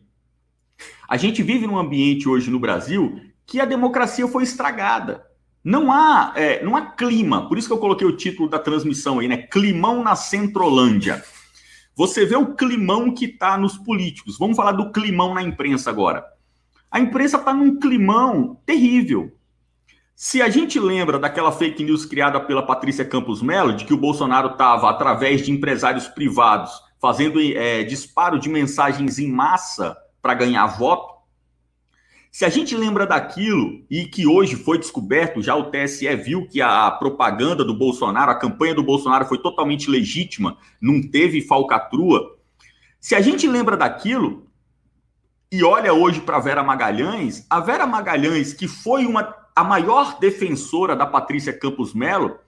[1.07, 5.23] A gente vive num ambiente hoje no Brasil que a democracia foi estragada.
[5.63, 9.19] Não há, é, não há clima, por isso que eu coloquei o título da transmissão
[9.19, 9.37] aí, né?
[9.37, 11.23] Climão na Centrolândia.
[11.97, 14.39] Você vê o climão que está nos políticos.
[14.39, 16.23] Vamos falar do climão na imprensa agora.
[16.91, 19.33] A imprensa está num climão terrível.
[20.15, 23.99] Se a gente lembra daquela fake news criada pela Patrícia Campos Mello, de que o
[23.99, 30.67] Bolsonaro estava, através de empresários privados, fazendo é, disparo de mensagens em massa para ganhar
[30.67, 31.16] voto,
[32.37, 36.61] se a gente lembra daquilo e que hoje foi descoberto, já o TSE viu que
[36.61, 42.37] a propaganda do Bolsonaro, a campanha do Bolsonaro foi totalmente legítima, não teve falcatrua.
[43.01, 44.51] Se a gente lembra daquilo
[45.51, 50.95] e olha hoje para Vera Magalhães, a Vera Magalhães, que foi uma, a maior defensora
[50.95, 52.39] da Patrícia Campos Melo,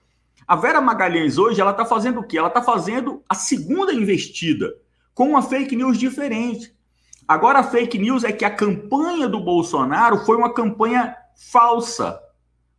[0.47, 2.37] a Vera Magalhães hoje ela está fazendo o quê?
[2.37, 4.71] Ela está fazendo a segunda investida
[5.15, 6.77] com uma fake news diferente.
[7.29, 11.15] Agora a fake news é que a campanha do Bolsonaro foi uma campanha
[11.51, 12.19] falsa.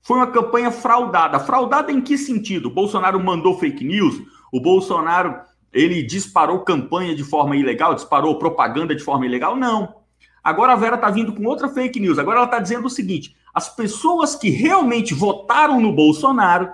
[0.02, 1.38] Foi uma campanha fraudada.
[1.38, 2.66] Fraudada em que sentido?
[2.66, 4.20] O Bolsonaro mandou fake news,
[4.52, 5.38] o Bolsonaro
[5.72, 9.54] Ele disparou campanha de forma ilegal, disparou propaganda de forma ilegal?
[9.54, 9.94] Não.
[10.42, 12.18] Agora a Vera está vindo com outra fake news.
[12.18, 16.68] Agora ela está dizendo o seguinte: as pessoas que realmente votaram no Bolsonaro,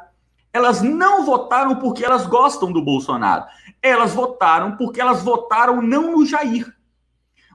[0.50, 3.44] elas não votaram porque elas gostam do Bolsonaro.
[3.82, 6.74] Elas votaram porque elas votaram não no Jair,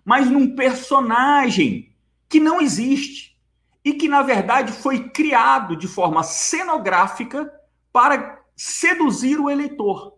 [0.04, 1.94] mas num personagem
[2.28, 3.38] que não existe
[3.84, 7.52] e que, na verdade, foi criado de forma cenográfica
[7.92, 10.14] para seduzir o eleitor.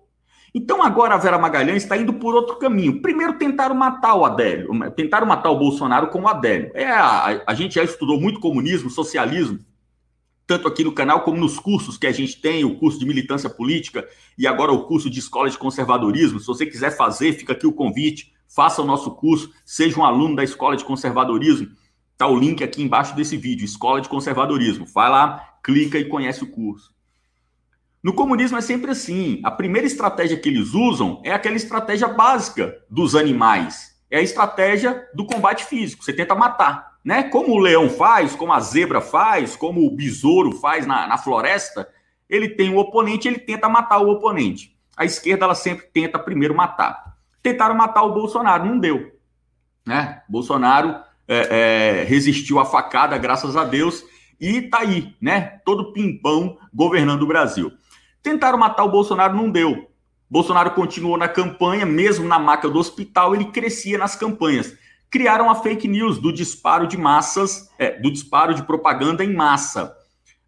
[0.54, 3.02] Então agora a Vera Magalhães está indo por outro caminho.
[3.02, 6.70] Primeiro tentaram matar o Adélio, tentaram matar o Bolsonaro com o Adélio.
[6.76, 9.60] É, a, a gente já estudou muito comunismo, socialismo,
[10.46, 13.50] tanto aqui no canal como nos cursos que a gente tem, o curso de militância
[13.50, 16.40] política e agora o curso de escola de conservadorismo.
[16.40, 20.36] Se você quiser fazer, fica aqui o convite, faça o nosso curso, seja um aluno
[20.36, 21.70] da escola de conservadorismo.
[22.16, 24.86] Tá o link aqui embaixo desse vídeo, escola de conservadorismo.
[24.86, 26.94] Vai lá, clica e conhece o curso.
[28.04, 29.40] No comunismo é sempre assim.
[29.44, 33.98] A primeira estratégia que eles usam é aquela estratégia básica dos animais.
[34.12, 36.04] É a estratégia do combate físico.
[36.04, 37.24] Você tenta matar, né?
[37.24, 41.88] Como o leão faz, como a zebra faz, como o besouro faz na, na floresta.
[42.30, 44.78] Ele tem o um oponente, ele tenta matar o oponente.
[44.96, 47.13] A esquerda ela sempre tenta primeiro matar.
[47.44, 49.12] Tentaram matar o Bolsonaro, não deu.
[49.86, 50.22] Né?
[50.30, 50.96] Bolsonaro
[51.28, 54.04] é, é, resistiu à facada, graças a Deus,
[54.40, 55.60] e tá aí, né?
[55.66, 57.72] Todo pimpão governando o Brasil.
[58.22, 59.90] Tentaram matar o Bolsonaro, não deu.
[60.30, 64.76] Bolsonaro continuou na campanha, mesmo na maca do hospital, ele crescia nas campanhas.
[65.10, 69.96] Criaram a fake news do disparo de massas, é, do disparo de propaganda em massa.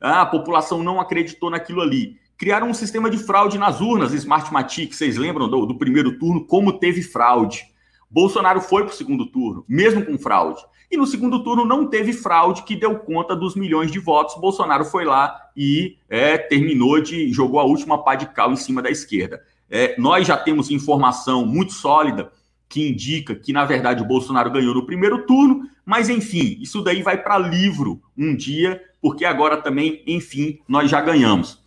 [0.02, 2.18] Ah, a população não acreditou naquilo ali.
[2.38, 6.74] Criaram um sistema de fraude nas urnas, Smartmatic, vocês lembram do, do primeiro turno, como
[6.74, 7.64] teve fraude.
[8.10, 10.62] Bolsonaro foi para o segundo turno, mesmo com fraude.
[10.92, 14.40] E no segundo turno não teve fraude que deu conta dos milhões de votos.
[14.40, 18.82] Bolsonaro foi lá e é, terminou de jogou a última pá de cal em cima
[18.82, 19.42] da esquerda.
[19.70, 22.32] É, nós já temos informação muito sólida
[22.68, 27.02] que indica que, na verdade, o Bolsonaro ganhou no primeiro turno, mas enfim, isso daí
[27.02, 31.64] vai para livro um dia, porque agora também, enfim, nós já ganhamos.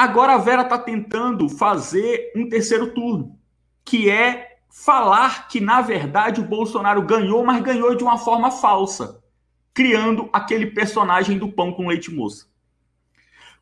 [0.00, 3.38] Agora a Vera está tentando fazer um terceiro turno,
[3.84, 9.22] que é falar que, na verdade, o Bolsonaro ganhou, mas ganhou de uma forma falsa,
[9.74, 12.46] criando aquele personagem do pão com leite moça.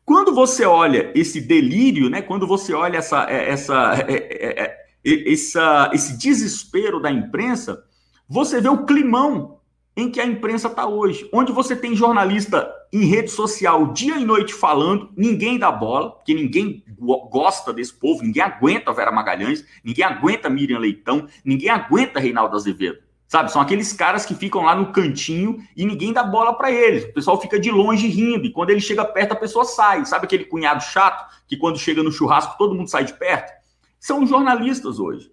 [0.05, 2.21] Quando você olha esse delírio, né?
[2.21, 7.83] Quando você olha essa, é, essa, é, é, essa, esse desespero da imprensa,
[8.29, 9.59] você vê o climão
[9.93, 14.25] em que a imprensa está hoje, onde você tem jornalista em rede social dia e
[14.25, 16.83] noite falando, ninguém dá bola, porque ninguém
[17.29, 22.99] gosta desse povo, ninguém aguenta Vera Magalhães, ninguém aguenta Miriam Leitão, ninguém aguenta Reinaldo Azevedo.
[23.27, 27.03] Sabe, são aqueles caras que ficam lá no cantinho e ninguém dá bola para eles.
[27.03, 30.03] O pessoal fica de longe rindo e quando ele chega perto a pessoa sai.
[30.05, 33.53] Sabe aquele cunhado chato que quando chega no churrasco todo mundo sai de perto?
[33.99, 35.31] São jornalistas hoje.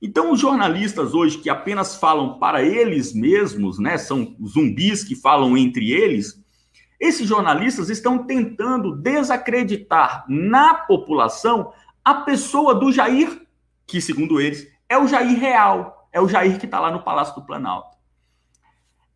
[0.00, 5.56] Então, os jornalistas hoje que apenas falam para eles mesmos, né, são zumbis que falam
[5.56, 6.43] entre eles,
[7.04, 13.42] esses jornalistas estão tentando desacreditar na população a pessoa do Jair,
[13.86, 17.34] que, segundo eles, é o Jair real, é o Jair que está lá no Palácio
[17.34, 17.94] do Planalto.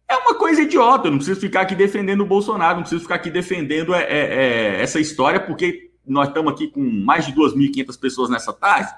[0.06, 3.16] É uma coisa idiota, eu não preciso ficar aqui defendendo o Bolsonaro, não preciso ficar
[3.16, 7.98] aqui defendendo é, é, é essa história, porque nós estamos aqui com mais de 2.500
[7.98, 8.90] pessoas nessa tarde,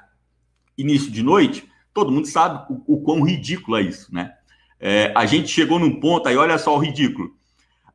[0.77, 4.33] início de noite, todo mundo sabe o, o quão ridículo é isso, né?
[4.81, 7.39] É, a gente chegou num ponto aí, olha só o ridículo.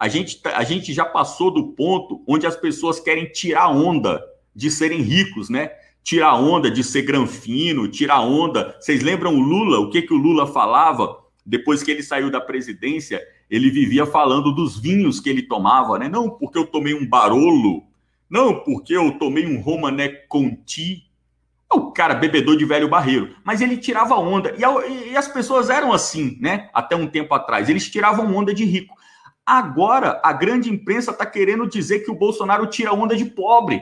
[0.05, 4.23] A gente, tá, a gente já passou do ponto onde as pessoas querem tirar onda
[4.55, 5.71] de serem ricos, né?
[6.03, 8.77] Tirar onda de ser granfino, tirar onda.
[8.79, 9.79] Vocês lembram o Lula?
[9.79, 13.19] O que, que o Lula falava depois que ele saiu da presidência?
[13.49, 16.07] Ele vivia falando dos vinhos que ele tomava, né?
[16.07, 17.81] Não porque eu tomei um Barolo,
[18.29, 21.09] não porque eu tomei um Romané Conti,
[21.73, 24.53] o cara bebedor de velho barreiro, mas ele tirava onda.
[24.55, 26.69] E, e, as pessoas eram assim, né?
[26.75, 27.69] Até um tempo atrás.
[27.69, 28.95] Eles tiravam onda de rico.
[29.45, 33.81] Agora, a grande imprensa está querendo dizer que o Bolsonaro tira onda de pobre.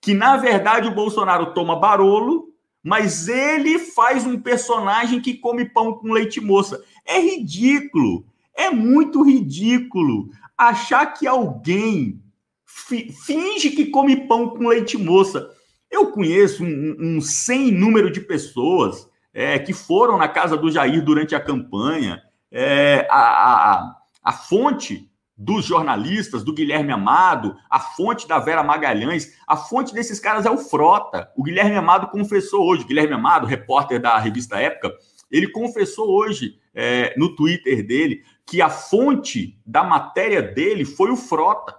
[0.00, 2.48] Que, na verdade, o Bolsonaro toma barolo,
[2.82, 6.82] mas ele faz um personagem que come pão com leite moça.
[7.04, 8.24] É ridículo.
[8.54, 12.22] É muito ridículo achar que alguém
[12.66, 15.50] finge que come pão com leite moça
[15.90, 21.04] eu conheço um, um sem número de pessoas é, que foram na casa do Jair
[21.04, 22.22] durante a campanha.
[22.50, 29.38] É, a, a, a fonte dos jornalistas, do Guilherme Amado, a fonte da Vera Magalhães,
[29.46, 31.30] a fonte desses caras é o Frota.
[31.34, 34.92] O Guilherme Amado confessou hoje, Guilherme Amado, repórter da revista Época,
[35.30, 41.16] ele confessou hoje é, no Twitter dele que a fonte da matéria dele foi o
[41.16, 41.74] Frota.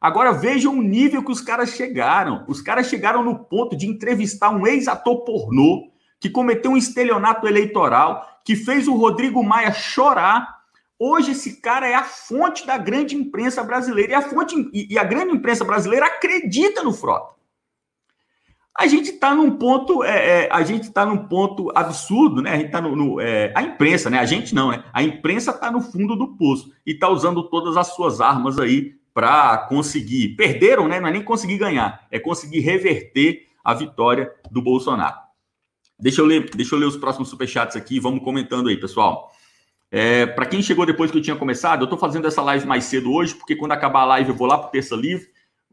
[0.00, 2.44] Agora vejam o nível que os caras chegaram.
[2.46, 8.40] Os caras chegaram no ponto de entrevistar um ex-ator pornô que cometeu um estelionato eleitoral,
[8.44, 10.53] que fez o Rodrigo Maia chorar.
[10.98, 15.04] Hoje esse cara é a fonte da grande imprensa brasileira e a fonte e a
[15.04, 17.34] grande imprensa brasileira acredita no Frota.
[18.76, 22.50] A gente está num ponto, é, é, a gente está num ponto absurdo, né?
[22.52, 24.18] A gente está no, no é, a imprensa, né?
[24.18, 24.84] A gente não, né?
[24.92, 28.94] A imprensa está no fundo do poço e está usando todas as suas armas aí
[29.12, 30.30] para conseguir.
[30.36, 30.98] Perderam, né?
[30.98, 35.18] Não é nem conseguir ganhar, é conseguir reverter a vitória do Bolsonaro.
[35.98, 39.30] Deixa eu ler, deixa eu ler os próximos superchats aqui, vamos comentando aí, pessoal.
[39.90, 42.84] É, para quem chegou depois que eu tinha começado, eu estou fazendo essa live mais
[42.84, 45.26] cedo hoje, porque quando acabar a live eu vou lá para o Terça Livre.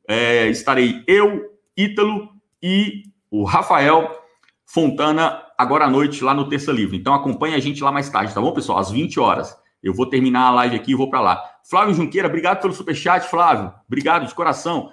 [0.08, 2.30] É, estarei eu, Ítalo
[2.62, 4.20] e o Rafael
[4.66, 6.98] Fontana agora à noite lá no Terça Livre.
[6.98, 8.80] Então acompanhe a gente lá mais tarde, tá bom, pessoal?
[8.80, 9.56] Às 20 horas.
[9.84, 11.44] Eu vou terminar a live aqui e vou para lá.
[11.64, 13.74] Flávio Junqueira, obrigado pelo superchat, Flávio.
[13.88, 14.92] Obrigado de coração.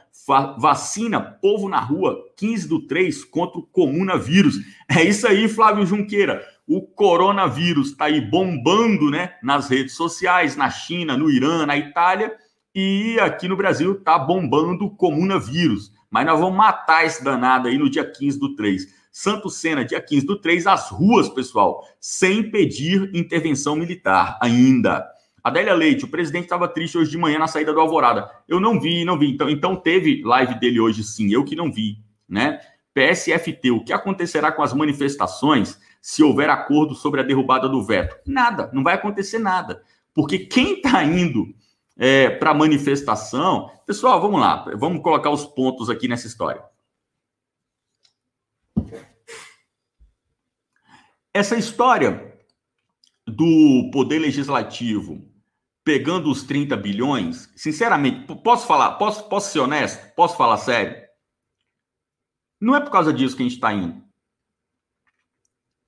[0.58, 4.56] vacina, povo na rua, 15 do 3 contra o comunavírus.
[4.88, 6.42] É isso aí, Flávio Junqueira.
[6.66, 9.34] O coronavírus está aí bombando, né?
[9.42, 12.34] Nas redes sociais, na China, no Irã, na Itália.
[12.74, 15.92] E aqui no Brasil está bombando o comunavírus.
[16.10, 18.97] Mas nós vamos matar esse danado aí no dia 15 do 3.
[19.20, 25.04] Santo Sena, dia 15 do 3, as ruas, pessoal, sem pedir intervenção militar ainda.
[25.42, 28.30] Adélia Leite, o presidente estava triste hoje de manhã na saída do Alvorada.
[28.46, 29.32] Eu não vi, não vi.
[29.32, 31.98] Então, então teve live dele hoje sim, eu que não vi,
[32.28, 32.60] né?
[32.94, 38.14] PSFT, o que acontecerá com as manifestações se houver acordo sobre a derrubada do veto?
[38.24, 39.82] Nada, não vai acontecer nada.
[40.14, 41.52] Porque quem está indo
[41.98, 43.68] é, para manifestação.
[43.84, 46.62] Pessoal, vamos lá, vamos colocar os pontos aqui nessa história.
[51.32, 52.36] Essa história
[53.26, 55.28] do poder legislativo
[55.84, 60.14] pegando os 30 bilhões, sinceramente, posso falar, posso, posso ser honesto?
[60.14, 60.94] Posso falar sério?
[62.60, 64.02] Não é por causa disso que a gente está indo.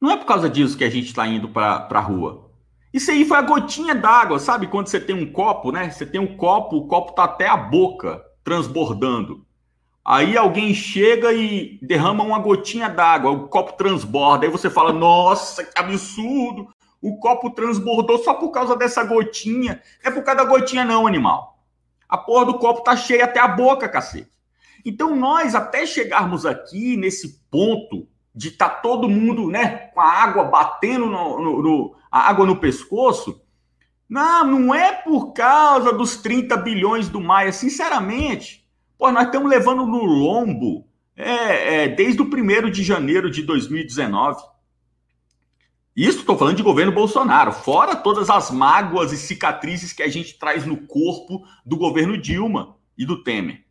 [0.01, 2.51] Não é por causa disso que a gente está indo para a rua.
[2.93, 4.67] Isso aí foi a gotinha d'água, sabe?
[4.67, 5.91] Quando você tem um copo, né?
[5.91, 9.47] Você tem um copo, o copo tá até a boca transbordando.
[10.11, 14.45] Aí alguém chega e derrama uma gotinha d'água, o copo transborda.
[14.45, 16.67] Aí você fala: Nossa, que absurdo!
[17.01, 19.81] O copo transbordou só por causa dessa gotinha.
[20.03, 21.61] Não é por causa da gotinha, não, animal.
[22.09, 24.33] A porra do copo tá cheia até a boca, cacete.
[24.85, 30.11] Então, nós, até chegarmos aqui nesse ponto de estar tá todo mundo, né, com a
[30.11, 33.41] água batendo no, no, no, a água no pescoço,
[34.09, 38.60] não, não é por causa dos 30 bilhões do Maia, sinceramente.
[39.01, 40.87] Pô, nós estamos levando no lombo
[41.17, 44.43] é, é, desde o 1 de janeiro de 2019.
[45.97, 50.39] Isso estou falando de governo Bolsonaro, fora todas as mágoas e cicatrizes que a gente
[50.39, 53.65] traz no corpo do governo Dilma e do Temer.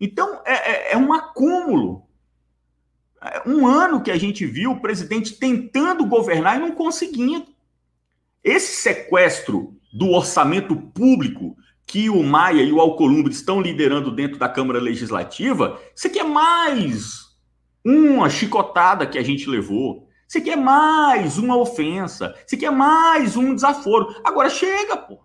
[0.00, 2.08] Então, é, é, é um acúmulo.
[3.22, 7.46] É um ano que a gente viu o presidente tentando governar e não conseguindo.
[8.42, 11.56] Esse sequestro do orçamento público
[11.88, 16.24] que o Maia e o Alcolumbre estão liderando dentro da Câmara Legislativa, isso aqui é
[16.24, 17.34] mais
[17.82, 20.06] uma chicotada que a gente levou.
[20.28, 22.34] Isso aqui é mais uma ofensa.
[22.46, 24.14] Isso aqui é mais um desaforo.
[24.22, 25.24] Agora chega, pô.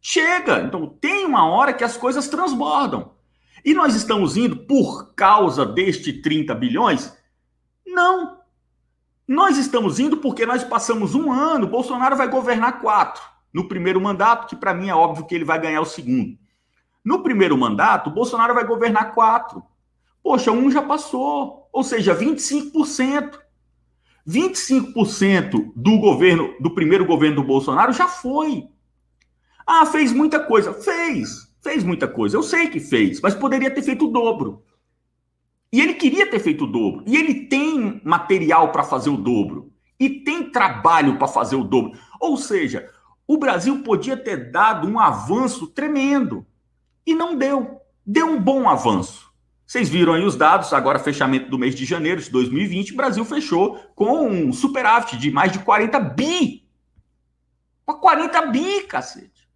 [0.00, 0.60] Chega.
[0.60, 3.10] Então tem uma hora que as coisas transbordam.
[3.64, 7.12] E nós estamos indo por causa deste 30 bilhões?
[7.84, 8.38] Não.
[9.26, 13.20] Nós estamos indo porque nós passamos um ano, Bolsonaro vai governar quatro
[13.52, 16.38] no primeiro mandato, que para mim é óbvio que ele vai ganhar o segundo.
[17.04, 19.62] No primeiro mandato, Bolsonaro vai governar quatro.
[20.22, 23.38] Poxa, um já passou, ou seja, 25%.
[24.28, 28.68] 25% do governo, do primeiro governo do Bolsonaro já foi.
[29.66, 30.72] Ah, fez muita coisa.
[30.74, 32.36] Fez, fez muita coisa.
[32.36, 34.62] Eu sei que fez, mas poderia ter feito o dobro.
[35.72, 37.04] E ele queria ter feito o dobro.
[37.06, 39.72] E ele tem material para fazer o dobro.
[39.98, 41.98] E tem trabalho para fazer o dobro.
[42.20, 42.88] Ou seja,
[43.32, 46.44] o Brasil podia ter dado um avanço tremendo
[47.06, 47.80] e não deu.
[48.04, 49.32] Deu um bom avanço.
[49.64, 53.24] Vocês viram aí os dados, agora fechamento do mês de janeiro de 2020, o Brasil
[53.24, 56.68] fechou com um superávit de mais de 40 bi.
[57.86, 59.48] 40 bi, cacete.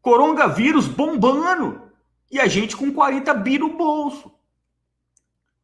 [0.00, 1.92] Coronavírus bombando
[2.30, 4.32] e a gente com 40 bi no bolso.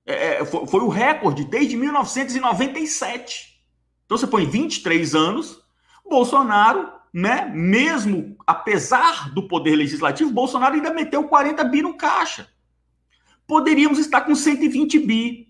[0.05, 3.65] É, é foi, foi o recorde desde 1997.
[4.05, 5.60] Então você põe 23 anos
[6.11, 12.49] Bolsonaro, né, mesmo apesar do poder legislativo, Bolsonaro ainda meteu 40 bi no caixa.
[13.47, 15.49] Poderíamos estar com 120 bi.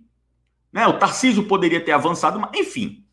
[0.72, 0.86] Né?
[0.86, 3.04] O Tarcísio poderia ter avançado, mas enfim.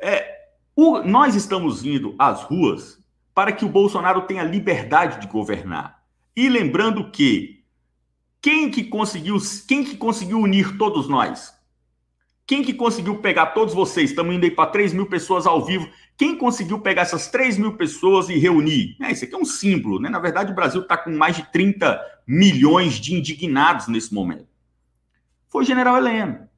[0.00, 0.42] É,
[0.76, 3.02] o, nós estamos indo às ruas
[3.34, 6.02] para que o Bolsonaro tenha liberdade de governar.
[6.36, 7.64] E lembrando que
[8.40, 9.36] quem que conseguiu,
[9.66, 11.54] quem que conseguiu unir todos nós?
[12.46, 14.10] Quem que conseguiu pegar todos vocês?
[14.10, 15.88] Estamos indo aí para 3 mil pessoas ao vivo.
[16.16, 18.96] Quem conseguiu pegar essas 3 mil pessoas e reunir?
[19.00, 20.08] É, isso aqui é um símbolo, né?
[20.08, 24.48] Na verdade, o Brasil está com mais de 30 milhões de indignados nesse momento.
[25.48, 26.48] Foi o general Heleno.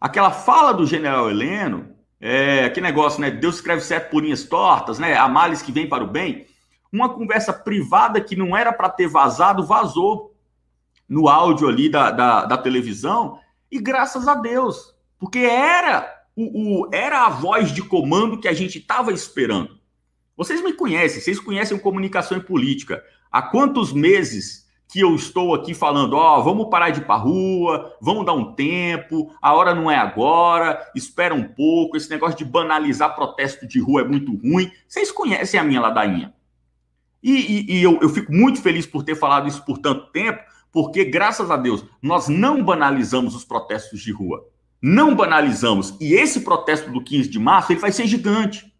[0.00, 3.30] Aquela fala do general Heleno, é, que negócio, né?
[3.30, 5.16] Deus escreve certo por linhas tortas, né?
[5.16, 6.46] Há males que vêm para o bem.
[6.92, 10.34] Uma conversa privada que não era para ter vazado, vazou
[11.08, 13.38] no áudio ali da, da, da televisão.
[13.70, 18.52] E graças a Deus, porque era o, o, era a voz de comando que a
[18.52, 19.78] gente estava esperando.
[20.36, 23.02] Vocês me conhecem, vocês conhecem comunicação e política.
[23.32, 27.16] Há quantos meses que eu estou aqui falando, ó, oh, vamos parar de ir para
[27.16, 32.38] rua, vamos dar um tempo, a hora não é agora, espera um pouco, esse negócio
[32.38, 34.70] de banalizar protesto de rua é muito ruim.
[34.86, 36.32] Vocês conhecem a minha ladainha.
[37.22, 40.40] E, e, e eu, eu fico muito feliz por ter falado isso por tanto tempo,
[40.70, 44.46] porque, graças a Deus, nós não banalizamos os protestos de rua
[44.80, 48.72] não banalizamos, e esse protesto do 15 de março, ele vai ser gigante.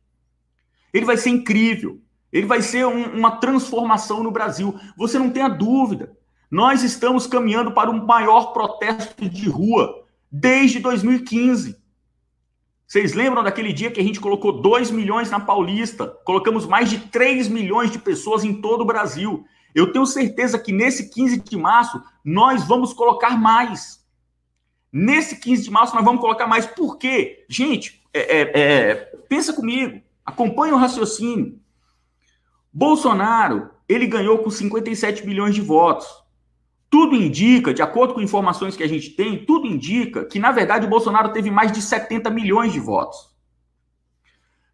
[0.92, 2.00] Ele vai ser incrível.
[2.32, 4.78] Ele vai ser um, uma transformação no Brasil.
[4.96, 6.16] Você não tenha dúvida.
[6.50, 11.76] Nós estamos caminhando para o maior protesto de rua desde 2015.
[12.86, 16.06] Vocês lembram daquele dia que a gente colocou 2 milhões na Paulista?
[16.24, 19.44] Colocamos mais de 3 milhões de pessoas em todo o Brasil.
[19.74, 24.05] Eu tenho certeza que nesse 15 de março nós vamos colocar mais.
[24.92, 26.66] Nesse 15 de março nós vamos colocar mais.
[26.66, 27.44] Por quê?
[27.48, 28.94] Gente, é, é, é,
[29.28, 31.58] pensa comigo, acompanha o raciocínio.
[32.72, 36.06] Bolsonaro, ele ganhou com 57 milhões de votos.
[36.88, 40.86] Tudo indica, de acordo com informações que a gente tem, tudo indica que, na verdade,
[40.86, 43.34] o Bolsonaro teve mais de 70 milhões de votos.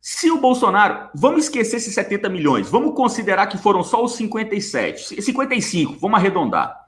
[0.00, 5.22] Se o Bolsonaro, vamos esquecer esses 70 milhões, vamos considerar que foram só os 57,
[5.22, 6.81] 55, vamos arredondar.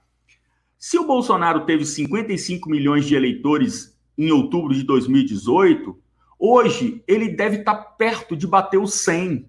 [0.87, 5.99] Se o Bolsonaro teve 55 milhões de eleitores em outubro de 2018,
[6.39, 9.49] hoje ele deve estar perto de bater os 100.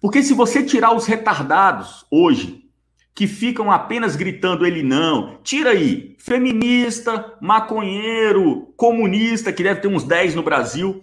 [0.00, 2.70] Porque se você tirar os retardados hoje,
[3.12, 10.04] que ficam apenas gritando ele não, tira aí feminista, maconheiro, comunista, que deve ter uns
[10.04, 11.00] 10 no Brasil,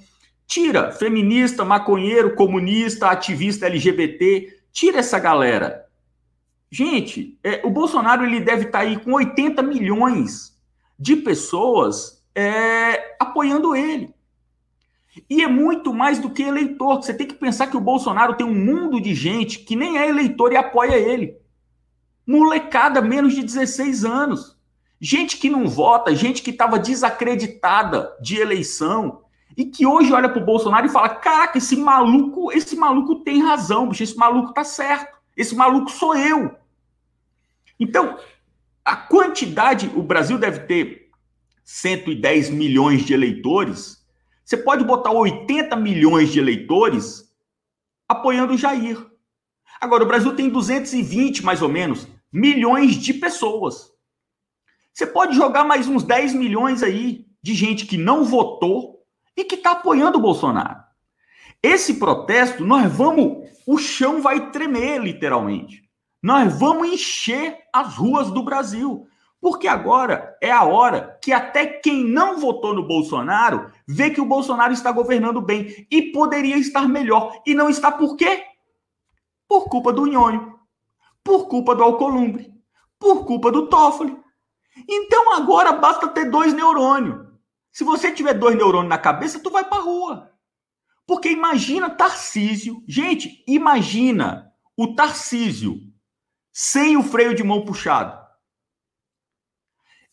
[0.48, 5.91] tira feminista, maconheiro, comunista, ativista LGBT, tira essa galera.
[6.72, 10.58] Gente, é, o Bolsonaro ele deve estar tá aí com 80 milhões
[10.98, 14.14] de pessoas é, apoiando ele.
[15.30, 17.04] E é muito mais do que eleitor.
[17.04, 20.08] Você tem que pensar que o Bolsonaro tem um mundo de gente que nem é
[20.08, 21.36] eleitor e apoia ele.
[22.26, 24.58] Molecada menos de 16 anos.
[25.00, 29.24] Gente que não vota, gente que estava desacreditada de eleição
[29.58, 33.44] e que hoje olha para o Bolsonaro e fala: caraca, esse maluco, esse maluco tem
[33.44, 35.20] razão, bicho, esse maluco tá certo.
[35.36, 36.56] Esse maluco sou eu.
[37.82, 38.20] Então,
[38.86, 41.10] a quantidade, o Brasil deve ter
[41.64, 44.06] 110 milhões de eleitores.
[44.46, 47.34] Você pode botar 80 milhões de eleitores
[48.08, 49.04] apoiando o Jair.
[49.82, 53.92] Agora, o Brasil tem 220, mais ou menos, milhões de pessoas.
[54.94, 59.04] Você pode jogar mais uns 10 milhões aí de gente que não votou
[59.36, 60.84] e que está apoiando o Bolsonaro.
[61.64, 63.50] Esse protesto, nós vamos.
[63.66, 65.90] O chão vai tremer, literalmente.
[66.22, 69.08] Nós vamos encher as ruas do Brasil.
[69.42, 74.26] Porque agora é a hora que até quem não votou no Bolsonaro vê que o
[74.26, 77.42] Bolsonaro está governando bem e poderia estar melhor.
[77.44, 78.44] E não está por quê?
[79.48, 80.60] Por culpa do Nhonho,
[81.24, 82.54] por culpa do Alcolumbre,
[83.00, 84.16] por culpa do Toffoli.
[84.88, 87.26] Então agora basta ter dois neurônios.
[87.72, 90.32] Se você tiver dois neurônios na cabeça, tu vai para rua.
[91.08, 92.84] Porque imagina Tarcísio.
[92.88, 95.91] Gente, imagina o Tarcísio
[96.52, 98.20] sem o freio de mão puxado.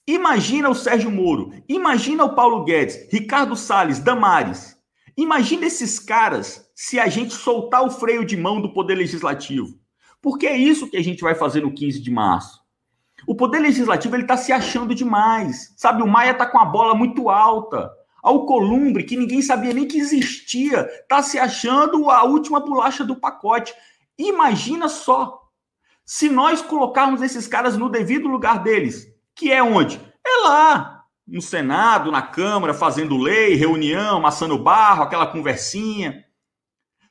[0.06, 4.78] Imagina o Sérgio Moro, imagina o Paulo Guedes, Ricardo Salles, Damares.
[5.16, 9.78] Imagina esses caras se a gente soltar o freio de mão do Poder Legislativo.
[10.22, 12.58] Porque é isso que a gente vai fazer no 15 de março.
[13.26, 15.74] O Poder Legislativo ele está se achando demais.
[15.76, 17.90] Sabe, o Maia está com a bola muito alta.
[18.22, 23.16] Ao Columbre, que ninguém sabia nem que existia, está se achando a última bolacha do
[23.16, 23.74] pacote.
[24.16, 25.37] Imagina só
[26.10, 29.06] se nós colocarmos esses caras no devido lugar deles,
[29.36, 30.00] que é onde?
[30.26, 36.24] É lá, no Senado, na Câmara, fazendo lei, reunião, amassando barro, aquela conversinha.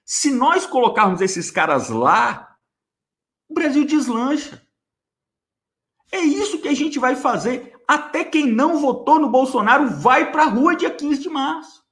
[0.04, 2.58] Se nós colocarmos esses caras lá,
[3.48, 4.68] o Brasil deslancha.
[6.12, 7.80] É isso que a gente vai fazer.
[7.88, 11.84] Até quem não votou no Bolsonaro vai para a rua dia 15 de março.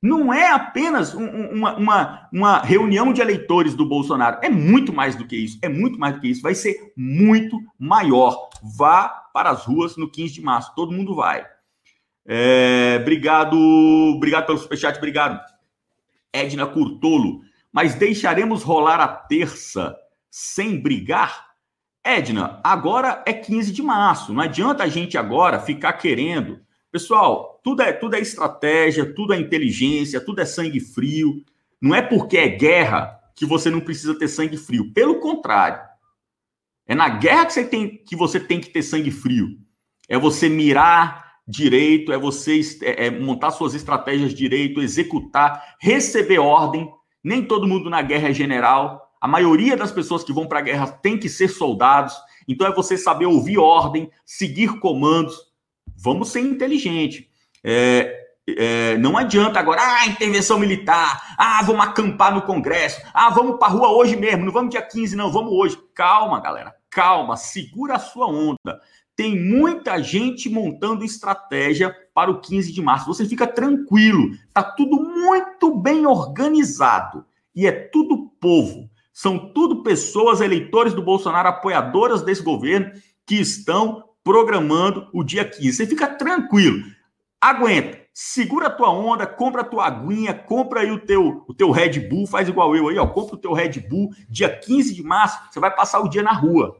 [0.00, 4.38] Não é apenas um, uma, uma, uma reunião de eleitores do Bolsonaro.
[4.42, 5.58] É muito mais do que isso.
[5.60, 6.42] É muito mais do que isso.
[6.42, 8.48] Vai ser muito maior.
[8.62, 10.72] Vá para as ruas no 15 de março.
[10.76, 11.44] Todo mundo vai.
[12.24, 13.56] É, obrigado,
[14.14, 15.40] obrigado pelo superchat, obrigado.
[16.32, 17.40] Edna Curtolo.
[17.72, 19.96] Mas deixaremos rolar a terça
[20.30, 21.48] sem brigar?
[22.04, 24.32] Edna, agora é 15 de março.
[24.32, 26.60] Não adianta a gente agora ficar querendo.
[26.90, 31.44] Pessoal, tudo é, tudo é estratégia, tudo é inteligência, tudo é sangue frio.
[31.78, 34.90] Não é porque é guerra que você não precisa ter sangue frio.
[34.94, 35.78] Pelo contrário.
[36.86, 39.48] É na guerra que você tem que, você tem que ter sangue frio.
[40.08, 46.90] É você mirar direito, é você é, é montar suas estratégias direito, executar, receber ordem.
[47.22, 49.12] Nem todo mundo na guerra é general.
[49.20, 52.16] A maioria das pessoas que vão para a guerra tem que ser soldados.
[52.48, 55.36] Então é você saber ouvir ordem, seguir comandos.
[55.94, 57.27] Vamos ser inteligente.
[57.64, 63.58] É, é, não adianta agora, ah, intervenção militar, ah, vamos acampar no Congresso, ah, vamos
[63.58, 65.78] para rua hoje mesmo, não vamos dia 15, não, vamos hoje.
[65.94, 68.80] Calma, galera, calma, segura a sua onda.
[69.14, 73.06] Tem muita gente montando estratégia para o 15 de março.
[73.06, 78.88] Você fica tranquilo, tá tudo muito bem organizado e é tudo povo.
[79.12, 82.92] São tudo pessoas, eleitores do Bolsonaro, apoiadoras desse governo,
[83.26, 85.72] que estão programando o dia 15.
[85.72, 86.84] Você fica tranquilo.
[87.40, 87.98] Aguenta.
[88.12, 92.00] Segura a tua onda, compra a tua aguinha, compra aí o teu, o teu Red
[92.08, 93.06] Bull, faz igual eu aí, ó.
[93.06, 96.32] Compra o teu Red Bull, dia 15 de março, você vai passar o dia na
[96.32, 96.76] rua.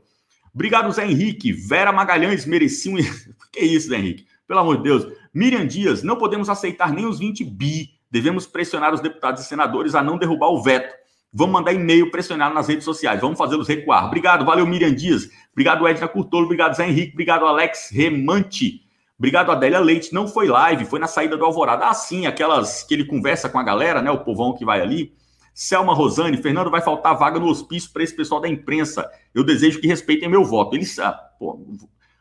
[0.52, 1.52] Obrigado, Zé Henrique.
[1.52, 2.96] Vera Magalhães merecia um.
[3.52, 4.26] que isso, Zé Henrique?
[4.48, 5.06] Pelo amor de Deus.
[5.32, 7.90] Miriam Dias, não podemos aceitar nem os 20 bi.
[8.10, 10.92] Devemos pressionar os deputados e senadores a não derrubar o veto.
[11.32, 13.20] Vamos mandar e-mail pressionar nas redes sociais.
[13.20, 14.06] Vamos fazê-los recuar.
[14.06, 15.30] Obrigado, valeu, Miriam Dias.
[15.52, 16.46] Obrigado, Edna Curtolo.
[16.46, 17.12] Obrigado, Zé Henrique.
[17.12, 18.87] Obrigado, Alex Remante.
[19.18, 20.12] Obrigado, Adélia Leite.
[20.14, 21.88] Não foi live, foi na saída do Alvorada.
[21.88, 24.10] Ah, sim, aquelas que ele conversa com a galera, né?
[24.10, 25.12] O povão que vai ali.
[25.52, 29.10] Selma Rosane, Fernando, vai faltar vaga no hospício para esse pessoal da imprensa.
[29.34, 30.76] Eu desejo que respeitem meu voto.
[30.76, 31.60] Eles, ah, pô,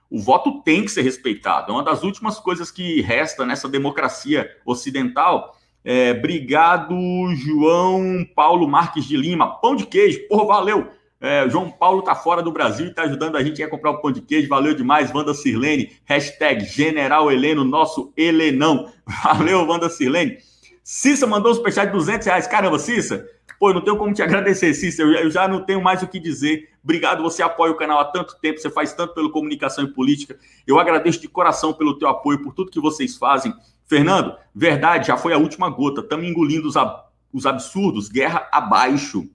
[0.10, 1.72] o voto tem que ser respeitado.
[1.72, 5.56] É uma das últimas coisas que resta nessa democracia ocidental
[5.90, 6.94] é, obrigado,
[7.34, 9.58] João Paulo Marques de Lima.
[9.62, 10.90] Pão de queijo, porra, valeu.
[11.20, 14.02] É, João Paulo tá fora do Brasil e tá ajudando a gente a comprar o
[14.02, 14.48] pão de queijo.
[14.48, 15.92] Valeu demais, Wanda Sirlene.
[16.06, 18.92] Hashtag General Heleno, nosso Helenão.
[19.24, 20.38] Valeu, Wanda Sirlene.
[20.84, 22.48] Cissa mandou um superchat de 200 reais.
[22.48, 23.28] Caramba, Cissa,
[23.60, 25.02] pô, não tenho como te agradecer, Cissa.
[25.02, 26.70] Eu, eu já não tenho mais o que dizer.
[26.84, 30.38] Obrigado, você apoia o canal há tanto tempo, você faz tanto pelo comunicação e política.
[30.66, 33.54] Eu agradeço de coração pelo teu apoio, por tudo que vocês fazem.
[33.86, 36.02] Fernando, verdade, já foi a última gota.
[36.02, 37.04] Estamos engolindo os, ab
[37.34, 39.28] os absurdos, guerra abaixo.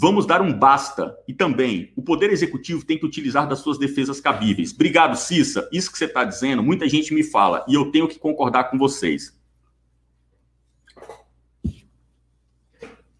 [0.00, 1.18] Vamos dar um basta.
[1.26, 4.72] E também, o Poder Executivo tem que utilizar das suas defesas cabíveis.
[4.72, 5.68] Obrigado, Cissa.
[5.72, 8.78] Isso que você está dizendo, muita gente me fala e eu tenho que concordar com
[8.78, 9.36] vocês.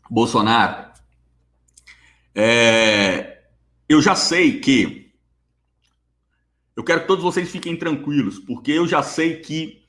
[0.08, 0.92] Bolsonaro,
[2.32, 3.42] é,
[3.88, 5.12] eu já sei que.
[6.76, 9.84] Eu quero que todos vocês fiquem tranquilos, porque eu já sei que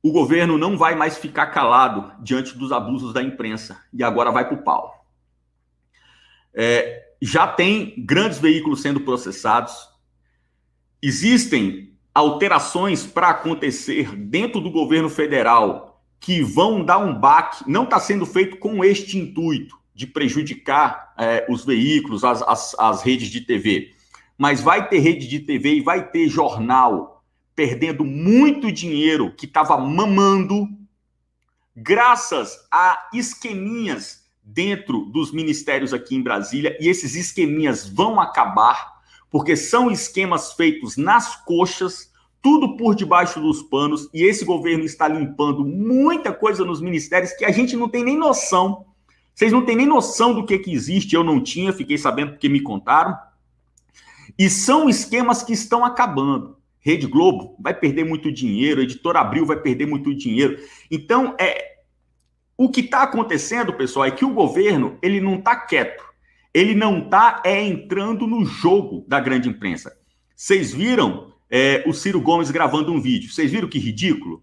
[0.00, 4.46] o governo não vai mais ficar calado diante dos abusos da imprensa e agora vai
[4.46, 5.03] para o pau.
[6.54, 9.88] É, já tem grandes veículos sendo processados,
[11.02, 17.98] existem alterações para acontecer dentro do governo federal que vão dar um baque, não está
[17.98, 23.40] sendo feito com este intuito de prejudicar é, os veículos, as, as, as redes de
[23.40, 23.92] TV,
[24.36, 27.22] mas vai ter rede de TV e vai ter jornal
[27.54, 30.68] perdendo muito dinheiro que estava mamando,
[31.76, 38.94] graças a esqueminhas dentro dos ministérios aqui em Brasília, e esses esqueminhas vão acabar,
[39.30, 45.08] porque são esquemas feitos nas coxas, tudo por debaixo dos panos, e esse governo está
[45.08, 48.84] limpando muita coisa nos ministérios que a gente não tem nem noção.
[49.34, 52.48] Vocês não têm nem noção do que, que existe, eu não tinha, fiquei sabendo porque
[52.48, 53.16] me contaram.
[54.38, 56.56] E são esquemas que estão acabando.
[56.80, 60.58] Rede Globo vai perder muito dinheiro, Editora Abril vai perder muito dinheiro.
[60.90, 61.73] Então, é
[62.56, 66.04] o que está acontecendo, pessoal, é que o governo ele não está quieto,
[66.52, 69.96] ele não está é, entrando no jogo da grande imprensa.
[70.36, 73.30] Vocês viram é, o Ciro Gomes gravando um vídeo?
[73.30, 74.42] Vocês viram que ridículo?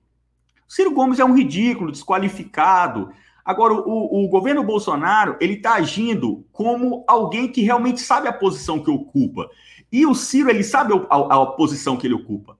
[0.67, 3.11] O Ciro Gomes é um ridículo, desqualificado.
[3.43, 8.81] Agora, o, o governo Bolsonaro ele está agindo como alguém que realmente sabe a posição
[8.83, 9.49] que ocupa.
[9.91, 12.57] E o Ciro, ele sabe a, a, a posição que ele ocupa.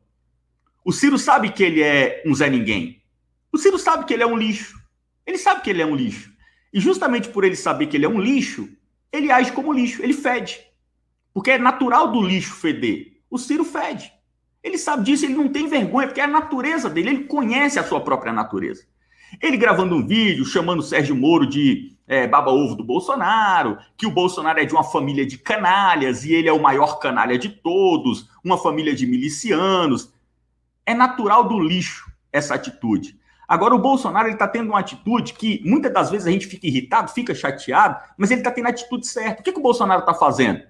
[0.83, 3.01] O Ciro sabe que ele é um Zé Ninguém.
[3.51, 4.80] O Ciro sabe que ele é um lixo.
[5.31, 6.29] Ele sabe que ele é um lixo.
[6.73, 8.67] E justamente por ele saber que ele é um lixo,
[9.09, 10.59] ele age como lixo, ele fede.
[11.33, 13.13] Porque é natural do lixo feder.
[13.29, 14.11] O Ciro fede.
[14.61, 17.83] Ele sabe disso, ele não tem vergonha, porque é a natureza dele, ele conhece a
[17.83, 18.83] sua própria natureza.
[19.41, 24.11] Ele gravando um vídeo chamando o Sérgio Moro de é, baba-ovo do Bolsonaro, que o
[24.11, 28.29] Bolsonaro é de uma família de canalhas e ele é o maior canalha de todos,
[28.43, 30.13] uma família de milicianos.
[30.85, 33.20] É natural do lixo essa atitude.
[33.51, 37.11] Agora, o Bolsonaro está tendo uma atitude que muitas das vezes a gente fica irritado,
[37.11, 39.41] fica chateado, mas ele está tendo a atitude certa.
[39.41, 40.63] O que, que o Bolsonaro está fazendo?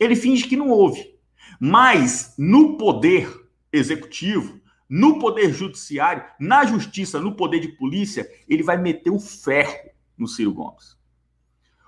[0.00, 1.18] Ele finge que não ouve.
[1.60, 3.28] Mas no poder
[3.70, 4.58] executivo,
[4.88, 10.26] no poder judiciário, na justiça, no poder de polícia, ele vai meter o ferro no
[10.26, 10.96] Ciro Gomes.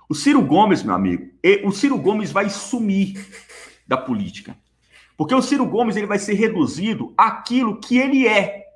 [0.07, 1.31] O Ciro Gomes, meu amigo,
[1.63, 3.27] o Ciro Gomes vai sumir
[3.87, 4.55] da política.
[5.17, 8.66] Porque o Ciro Gomes ele vai ser reduzido àquilo que ele é.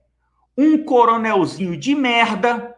[0.57, 2.75] Um coronelzinho de merda,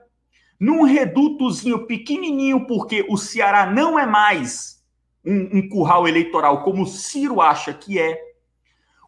[0.59, 4.82] num redutozinho pequenininho, porque o Ceará não é mais
[5.26, 8.19] um, um curral eleitoral como o Ciro acha que é.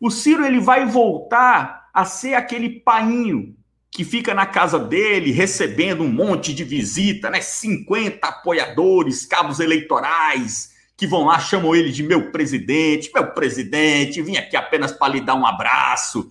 [0.02, 3.56] O Ciro ele vai voltar a ser aquele painho
[3.90, 7.40] que fica na casa dele recebendo um monte de visita, né?
[7.40, 14.36] 50 apoiadores, cabos eleitorais, que vão lá, chamam ele de meu presidente, meu presidente, vim
[14.36, 16.30] aqui apenas para lhe dar um abraço.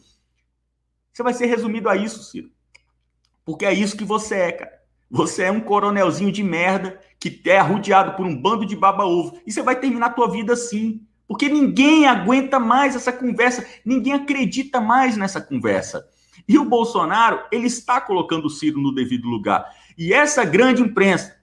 [1.15, 2.51] Você vai ser resumido a isso, Ciro.
[3.45, 4.73] Porque é isso que você é, cara.
[5.09, 9.41] Você é um coronelzinho de merda que é arrodeado por um bando de baba-ovo.
[9.47, 11.01] E você vai terminar a tua vida assim.
[11.29, 16.05] Porque ninguém aguenta mais essa conversa, ninguém acredita mais nessa conversa.
[16.49, 19.65] E o Bolsonaro, ele está colocando o Ciro no devido lugar.
[19.97, 21.37] E essa grande imprensa,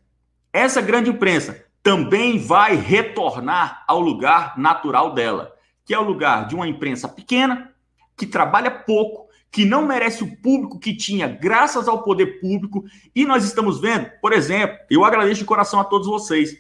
[0.52, 5.56] essa grande imprensa também vai retornar ao lugar natural dela,
[5.86, 7.72] que é o lugar de uma imprensa pequena,
[8.18, 12.86] que trabalha pouco, que não merece o público que tinha graças ao poder público.
[13.14, 16.58] E nós estamos vendo, por exemplo, eu agradeço de coração a todos vocês.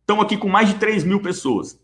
[0.00, 1.78] Estamos aqui com mais de 3 mil pessoas.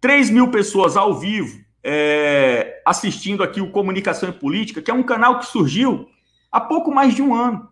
[0.00, 5.02] 3 mil pessoas ao vivo é, assistindo aqui o Comunicação e Política, que é um
[5.02, 6.08] canal que surgiu
[6.50, 7.68] há pouco mais de um ano.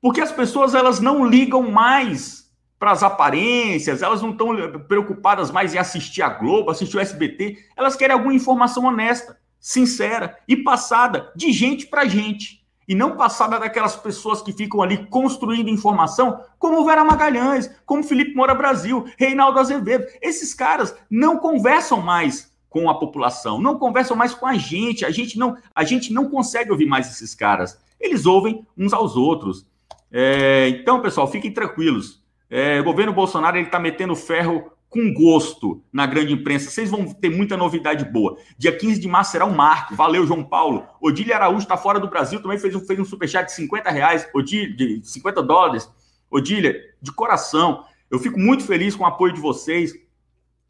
[0.00, 4.56] Porque as pessoas elas não ligam mais para as aparências, elas não estão
[4.88, 10.38] preocupadas mais em assistir a Globo, assistir o SBT, elas querem alguma informação honesta, sincera
[10.48, 12.60] e passada de gente para gente.
[12.88, 18.34] E não passada daquelas pessoas que ficam ali construindo informação, como Vera Magalhães, como Felipe
[18.34, 20.06] Moura Brasil, Reinaldo Azevedo.
[20.20, 25.10] Esses caras não conversam mais com a população, não conversam mais com a gente, a
[25.10, 27.78] gente não, a gente não consegue ouvir mais esses caras.
[28.00, 29.66] Eles ouvem uns aos outros.
[30.10, 32.20] É, então, pessoal, fiquem tranquilos.
[32.48, 36.68] É, o governo Bolsonaro ele está metendo ferro com gosto na grande imprensa.
[36.68, 38.36] Vocês vão ter muita novidade boa.
[38.58, 39.94] Dia 15 de março será um marco.
[39.94, 40.84] Valeu, João Paulo.
[41.00, 44.28] Odília Araújo está fora do Brasil, também fez um, fez um superchat de 50 reais,
[44.34, 45.88] Odília, de 50 dólares.
[46.28, 49.94] Odília, de coração, eu fico muito feliz com o apoio de vocês.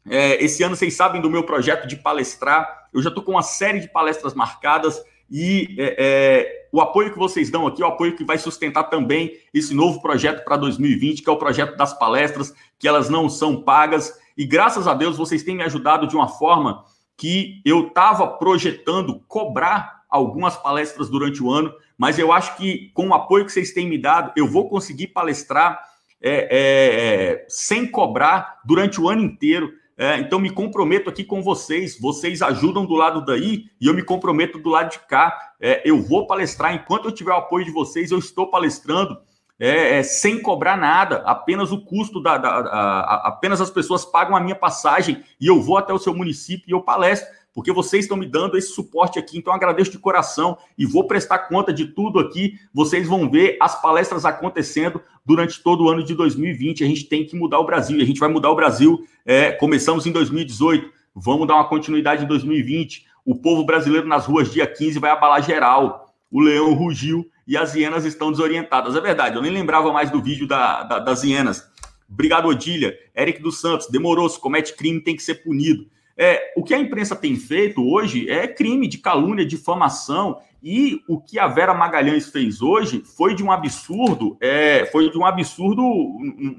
[0.07, 2.89] É, esse ano vocês sabem do meu projeto de palestrar.
[2.93, 5.01] Eu já estou com uma série de palestras marcadas
[5.31, 8.83] e é, é, o apoio que vocês dão aqui é o apoio que vai sustentar
[8.83, 13.29] também esse novo projeto para 2020, que é o projeto das palestras, que elas não
[13.29, 14.13] são pagas.
[14.37, 16.83] E graças a Deus vocês têm me ajudado de uma forma
[17.15, 23.07] que eu estava projetando cobrar algumas palestras durante o ano, mas eu acho que com
[23.07, 25.81] o apoio que vocês têm me dado, eu vou conseguir palestrar
[26.19, 29.71] é, é, é sem cobrar durante o ano inteiro.
[29.97, 31.99] É, então, me comprometo aqui com vocês.
[31.99, 35.53] Vocês ajudam do lado daí e eu me comprometo do lado de cá.
[35.59, 36.73] É, eu vou palestrar.
[36.73, 39.17] Enquanto eu tiver o apoio de vocês, eu estou palestrando
[39.59, 41.17] é, é sem cobrar nada.
[41.17, 42.37] Apenas o custo da.
[42.37, 45.99] da a, a, apenas as pessoas pagam a minha passagem e eu vou até o
[45.99, 49.37] seu município e eu palestro porque vocês estão me dando esse suporte aqui.
[49.37, 52.55] Então, agradeço de coração e vou prestar conta de tudo aqui.
[52.73, 56.83] Vocês vão ver as palestras acontecendo durante todo o ano de 2020.
[56.83, 59.05] A gente tem que mudar o Brasil a gente vai mudar o Brasil.
[59.25, 63.05] É, começamos em 2018, vamos dar uma continuidade em 2020.
[63.25, 66.13] O povo brasileiro nas ruas, dia 15, vai abalar geral.
[66.31, 68.95] O leão rugiu e as hienas estão desorientadas.
[68.95, 71.69] É verdade, eu nem lembrava mais do vídeo da, da, das hienas.
[72.09, 72.97] Obrigado, Odília.
[73.15, 75.85] Eric dos Santos, demorou, se comete crime, tem que ser punido.
[76.23, 81.19] É, o que a imprensa tem feito hoje é crime de calúnia, difamação, e o
[81.19, 85.81] que a Vera Magalhães fez hoje foi de um absurdo, é, foi de um absurdo,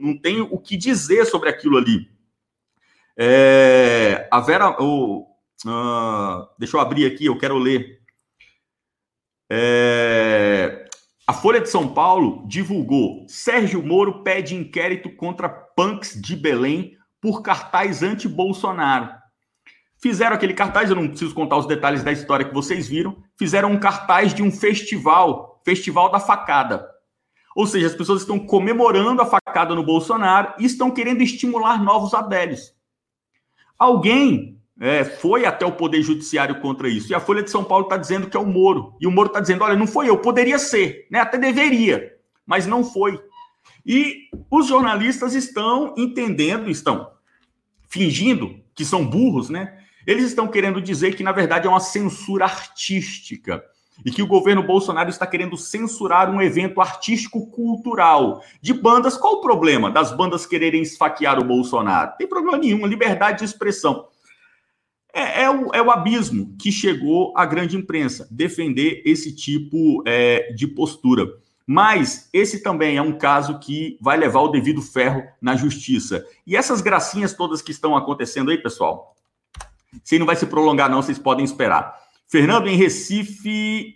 [0.00, 2.10] não tem o que dizer sobre aquilo ali.
[3.16, 5.28] É, a Vera, oh,
[5.64, 8.00] uh, deixa eu abrir aqui, eu quero ler.
[9.48, 10.86] É,
[11.24, 17.42] a Folha de São Paulo divulgou: Sérgio Moro pede inquérito contra punks de Belém por
[17.42, 19.21] cartaz anti-Bolsonaro.
[20.02, 23.16] Fizeram aquele cartaz, eu não preciso contar os detalhes da história que vocês viram.
[23.38, 26.90] Fizeram um cartaz de um festival, Festival da Facada.
[27.54, 32.14] Ou seja, as pessoas estão comemorando a facada no Bolsonaro e estão querendo estimular novos
[32.14, 32.74] adélios.
[33.78, 37.12] Alguém é, foi até o Poder Judiciário contra isso.
[37.12, 38.96] E a Folha de São Paulo está dizendo que é o Moro.
[39.00, 41.20] E o Moro está dizendo: olha, não foi eu, poderia ser, né?
[41.20, 42.12] até deveria,
[42.44, 43.22] mas não foi.
[43.86, 47.12] E os jornalistas estão entendendo, estão
[47.88, 49.78] fingindo que são burros, né?
[50.06, 53.64] Eles estão querendo dizer que, na verdade, é uma censura artística
[54.04, 59.16] e que o governo Bolsonaro está querendo censurar um evento artístico-cultural de bandas.
[59.16, 62.12] Qual o problema das bandas quererem esfaquear o Bolsonaro?
[62.18, 64.08] Tem problema nenhum, liberdade de expressão.
[65.14, 70.52] É, é, o, é o abismo que chegou à grande imprensa, defender esse tipo é,
[70.52, 71.26] de postura.
[71.66, 76.26] Mas esse também é um caso que vai levar o devido ferro na justiça.
[76.46, 79.14] E essas gracinhas todas que estão acontecendo aí, pessoal,
[80.04, 81.94] se não vai se prolongar, não, vocês podem esperar.
[82.28, 83.94] Fernando, em Recife,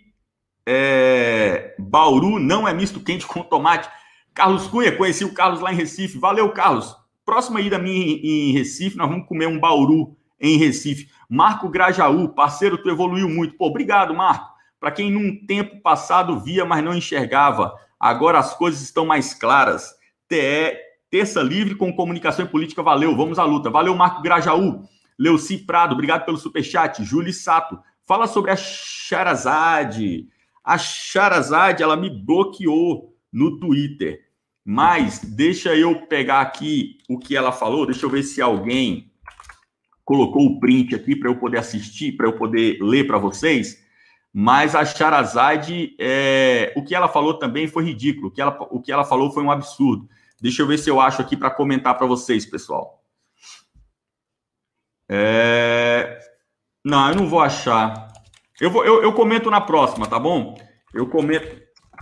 [0.65, 1.75] é...
[1.79, 3.89] Bauru não é misto quente com tomate.
[4.33, 6.19] Carlos Cunha, conheci o Carlos lá em Recife.
[6.19, 6.95] Valeu, Carlos.
[7.25, 11.09] Próxima ida minha em Recife, nós vamos comer um Bauru em Recife.
[11.29, 13.57] Marco Grajaú, parceiro, tu evoluiu muito.
[13.57, 14.47] Pô, obrigado, Marco.
[14.79, 19.95] Para quem num tempo passado via, mas não enxergava, agora as coisas estão mais claras.
[20.27, 20.77] TE,
[21.09, 23.69] terça livre com comunicação e política, valeu, vamos à luta.
[23.69, 24.83] Valeu, Marco Grajaú.
[25.17, 27.03] Leuci Prado, obrigado pelo superchat.
[27.03, 30.27] Júlio Sato, fala sobre a Charazade.
[30.63, 34.27] A Charazade, ela me bloqueou no Twitter.
[34.63, 39.11] Mas deixa eu pegar aqui o que ela falou, deixa eu ver se alguém
[40.03, 43.81] colocou o print aqui para eu poder assistir, para eu poder ler para vocês.
[44.33, 48.27] Mas a Charazade, é, o que ela falou também foi ridículo.
[48.27, 50.07] O que ela, o que ela falou foi um absurdo.
[50.39, 52.96] Deixa eu ver se eu acho aqui para comentar para vocês, pessoal.
[55.09, 56.19] É...
[56.83, 58.07] Não, eu não vou achar.
[58.59, 60.57] Eu, vou, eu, eu comento na próxima, tá bom?
[60.93, 61.61] Eu comento.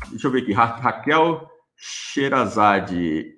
[0.09, 0.53] Deixa eu ver aqui.
[0.53, 3.35] Ra Raquel Sherazade.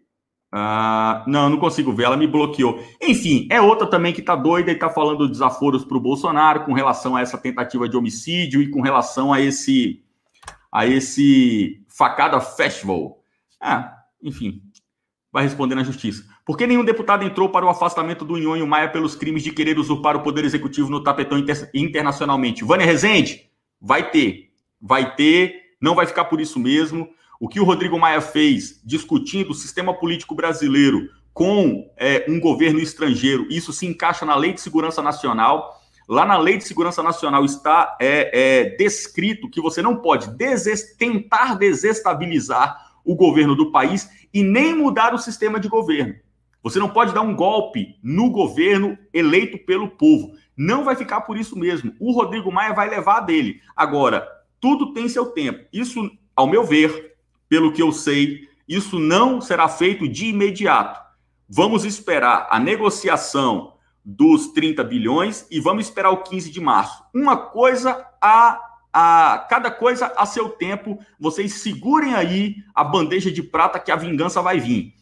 [0.52, 2.82] Ah, não, não consigo ver, ela me bloqueou.
[3.02, 6.64] Enfim, é outra também que tá doida e tá falando de desaforos para o Bolsonaro
[6.64, 10.04] com relação a essa tentativa de homicídio e com relação a esse
[10.72, 13.20] a esse facada festival.
[13.60, 14.62] Ah, enfim,
[15.32, 16.26] vai responder na justiça.
[16.48, 19.78] Por que nenhum deputado entrou para o afastamento do Nhonho Maia pelos crimes de querer
[19.78, 22.64] usurpar o poder executivo no tapetão inter internacionalmente?
[22.64, 23.50] Vânia Rezende,
[23.82, 24.50] vai ter.
[24.82, 27.10] Vai ter, não vai ficar por isso mesmo.
[27.38, 32.80] O que o Rodrigo Maia fez discutindo o sistema político brasileiro com é, um governo
[32.80, 35.78] estrangeiro, isso se encaixa na Lei de Segurança Nacional.
[36.08, 40.30] Lá na Lei de Segurança Nacional está é, é, descrito que você não pode
[40.98, 46.16] tentar desestabilizar o governo do país e nem mudar o sistema de governo.
[46.70, 50.34] Você não pode dar um golpe no governo eleito pelo povo.
[50.56, 51.94] Não vai ficar por isso mesmo.
[52.00, 53.62] O Rodrigo Maia vai levar dele.
[53.74, 54.28] Agora,
[54.60, 55.66] tudo tem seu tempo.
[55.72, 57.16] Isso, ao meu ver,
[57.48, 61.00] pelo que eu sei, isso não será feito de imediato.
[61.48, 67.02] Vamos esperar a negociação dos 30 bilhões e vamos esperar o 15 de março.
[67.14, 68.60] Uma coisa a,
[68.92, 71.00] a cada coisa a seu tempo.
[71.18, 74.97] Vocês segurem aí a bandeja de prata que a vingança vai vir.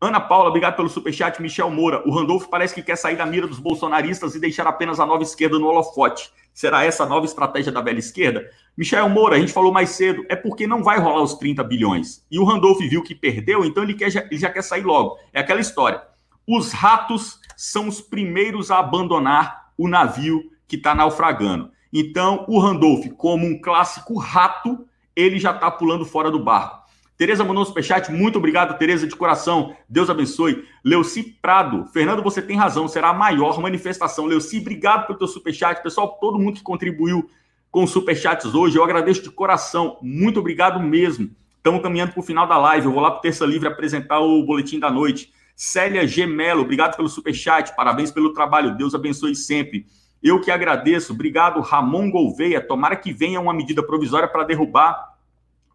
[0.00, 1.42] Ana Paula, obrigado pelo superchat.
[1.42, 5.00] Michel Moura, o Randolfo parece que quer sair da mira dos bolsonaristas e deixar apenas
[5.00, 6.30] a nova esquerda no holofote.
[6.54, 8.48] Será essa a nova estratégia da velha esquerda?
[8.76, 12.24] Michel Moura, a gente falou mais cedo, é porque não vai rolar os 30 bilhões.
[12.30, 15.18] E o Randolph viu que perdeu, então ele, quer, ele já quer sair logo.
[15.32, 16.00] É aquela história.
[16.46, 21.72] Os ratos são os primeiros a abandonar o navio que está naufragando.
[21.92, 24.86] Então, o Randolph, como um clássico rato,
[25.16, 26.87] ele já está pulando fora do barco.
[27.18, 28.12] Tereza mandou um superchat.
[28.12, 29.74] Muito obrigado, Tereza, de coração.
[29.88, 30.64] Deus abençoe.
[30.84, 31.84] Leuci Prado.
[31.92, 32.86] Fernando, você tem razão.
[32.86, 34.24] Será a maior manifestação.
[34.24, 35.82] Leuci, obrigado pelo teu superchat.
[35.82, 37.28] Pessoal, todo mundo que contribuiu
[37.72, 39.98] com superchats hoje, eu agradeço de coração.
[40.00, 41.28] Muito obrigado mesmo.
[41.56, 42.86] Estamos caminhando para o final da live.
[42.86, 45.32] Eu vou lá para o Terça Livre apresentar o boletim da noite.
[45.56, 47.74] Célia Gemelo, obrigado pelo superchat.
[47.74, 48.76] Parabéns pelo trabalho.
[48.76, 49.86] Deus abençoe sempre.
[50.22, 51.12] Eu que agradeço.
[51.12, 52.60] Obrigado, Ramon Gouveia.
[52.60, 55.16] Tomara que venha uma medida provisória para derrubar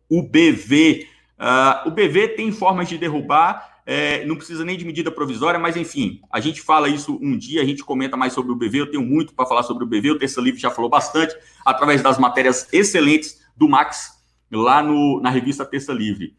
[0.09, 1.11] o BV.
[1.43, 5.75] Uh, o BV tem formas de derrubar, é, não precisa nem de medida provisória, mas
[5.75, 8.79] enfim, a gente fala isso um dia, a gente comenta mais sobre o BV.
[8.79, 11.35] Eu tenho muito para falar sobre o BV, o Terça Livre já falou bastante,
[11.65, 16.31] através das matérias excelentes do Max, lá no, na revista Terça Livre.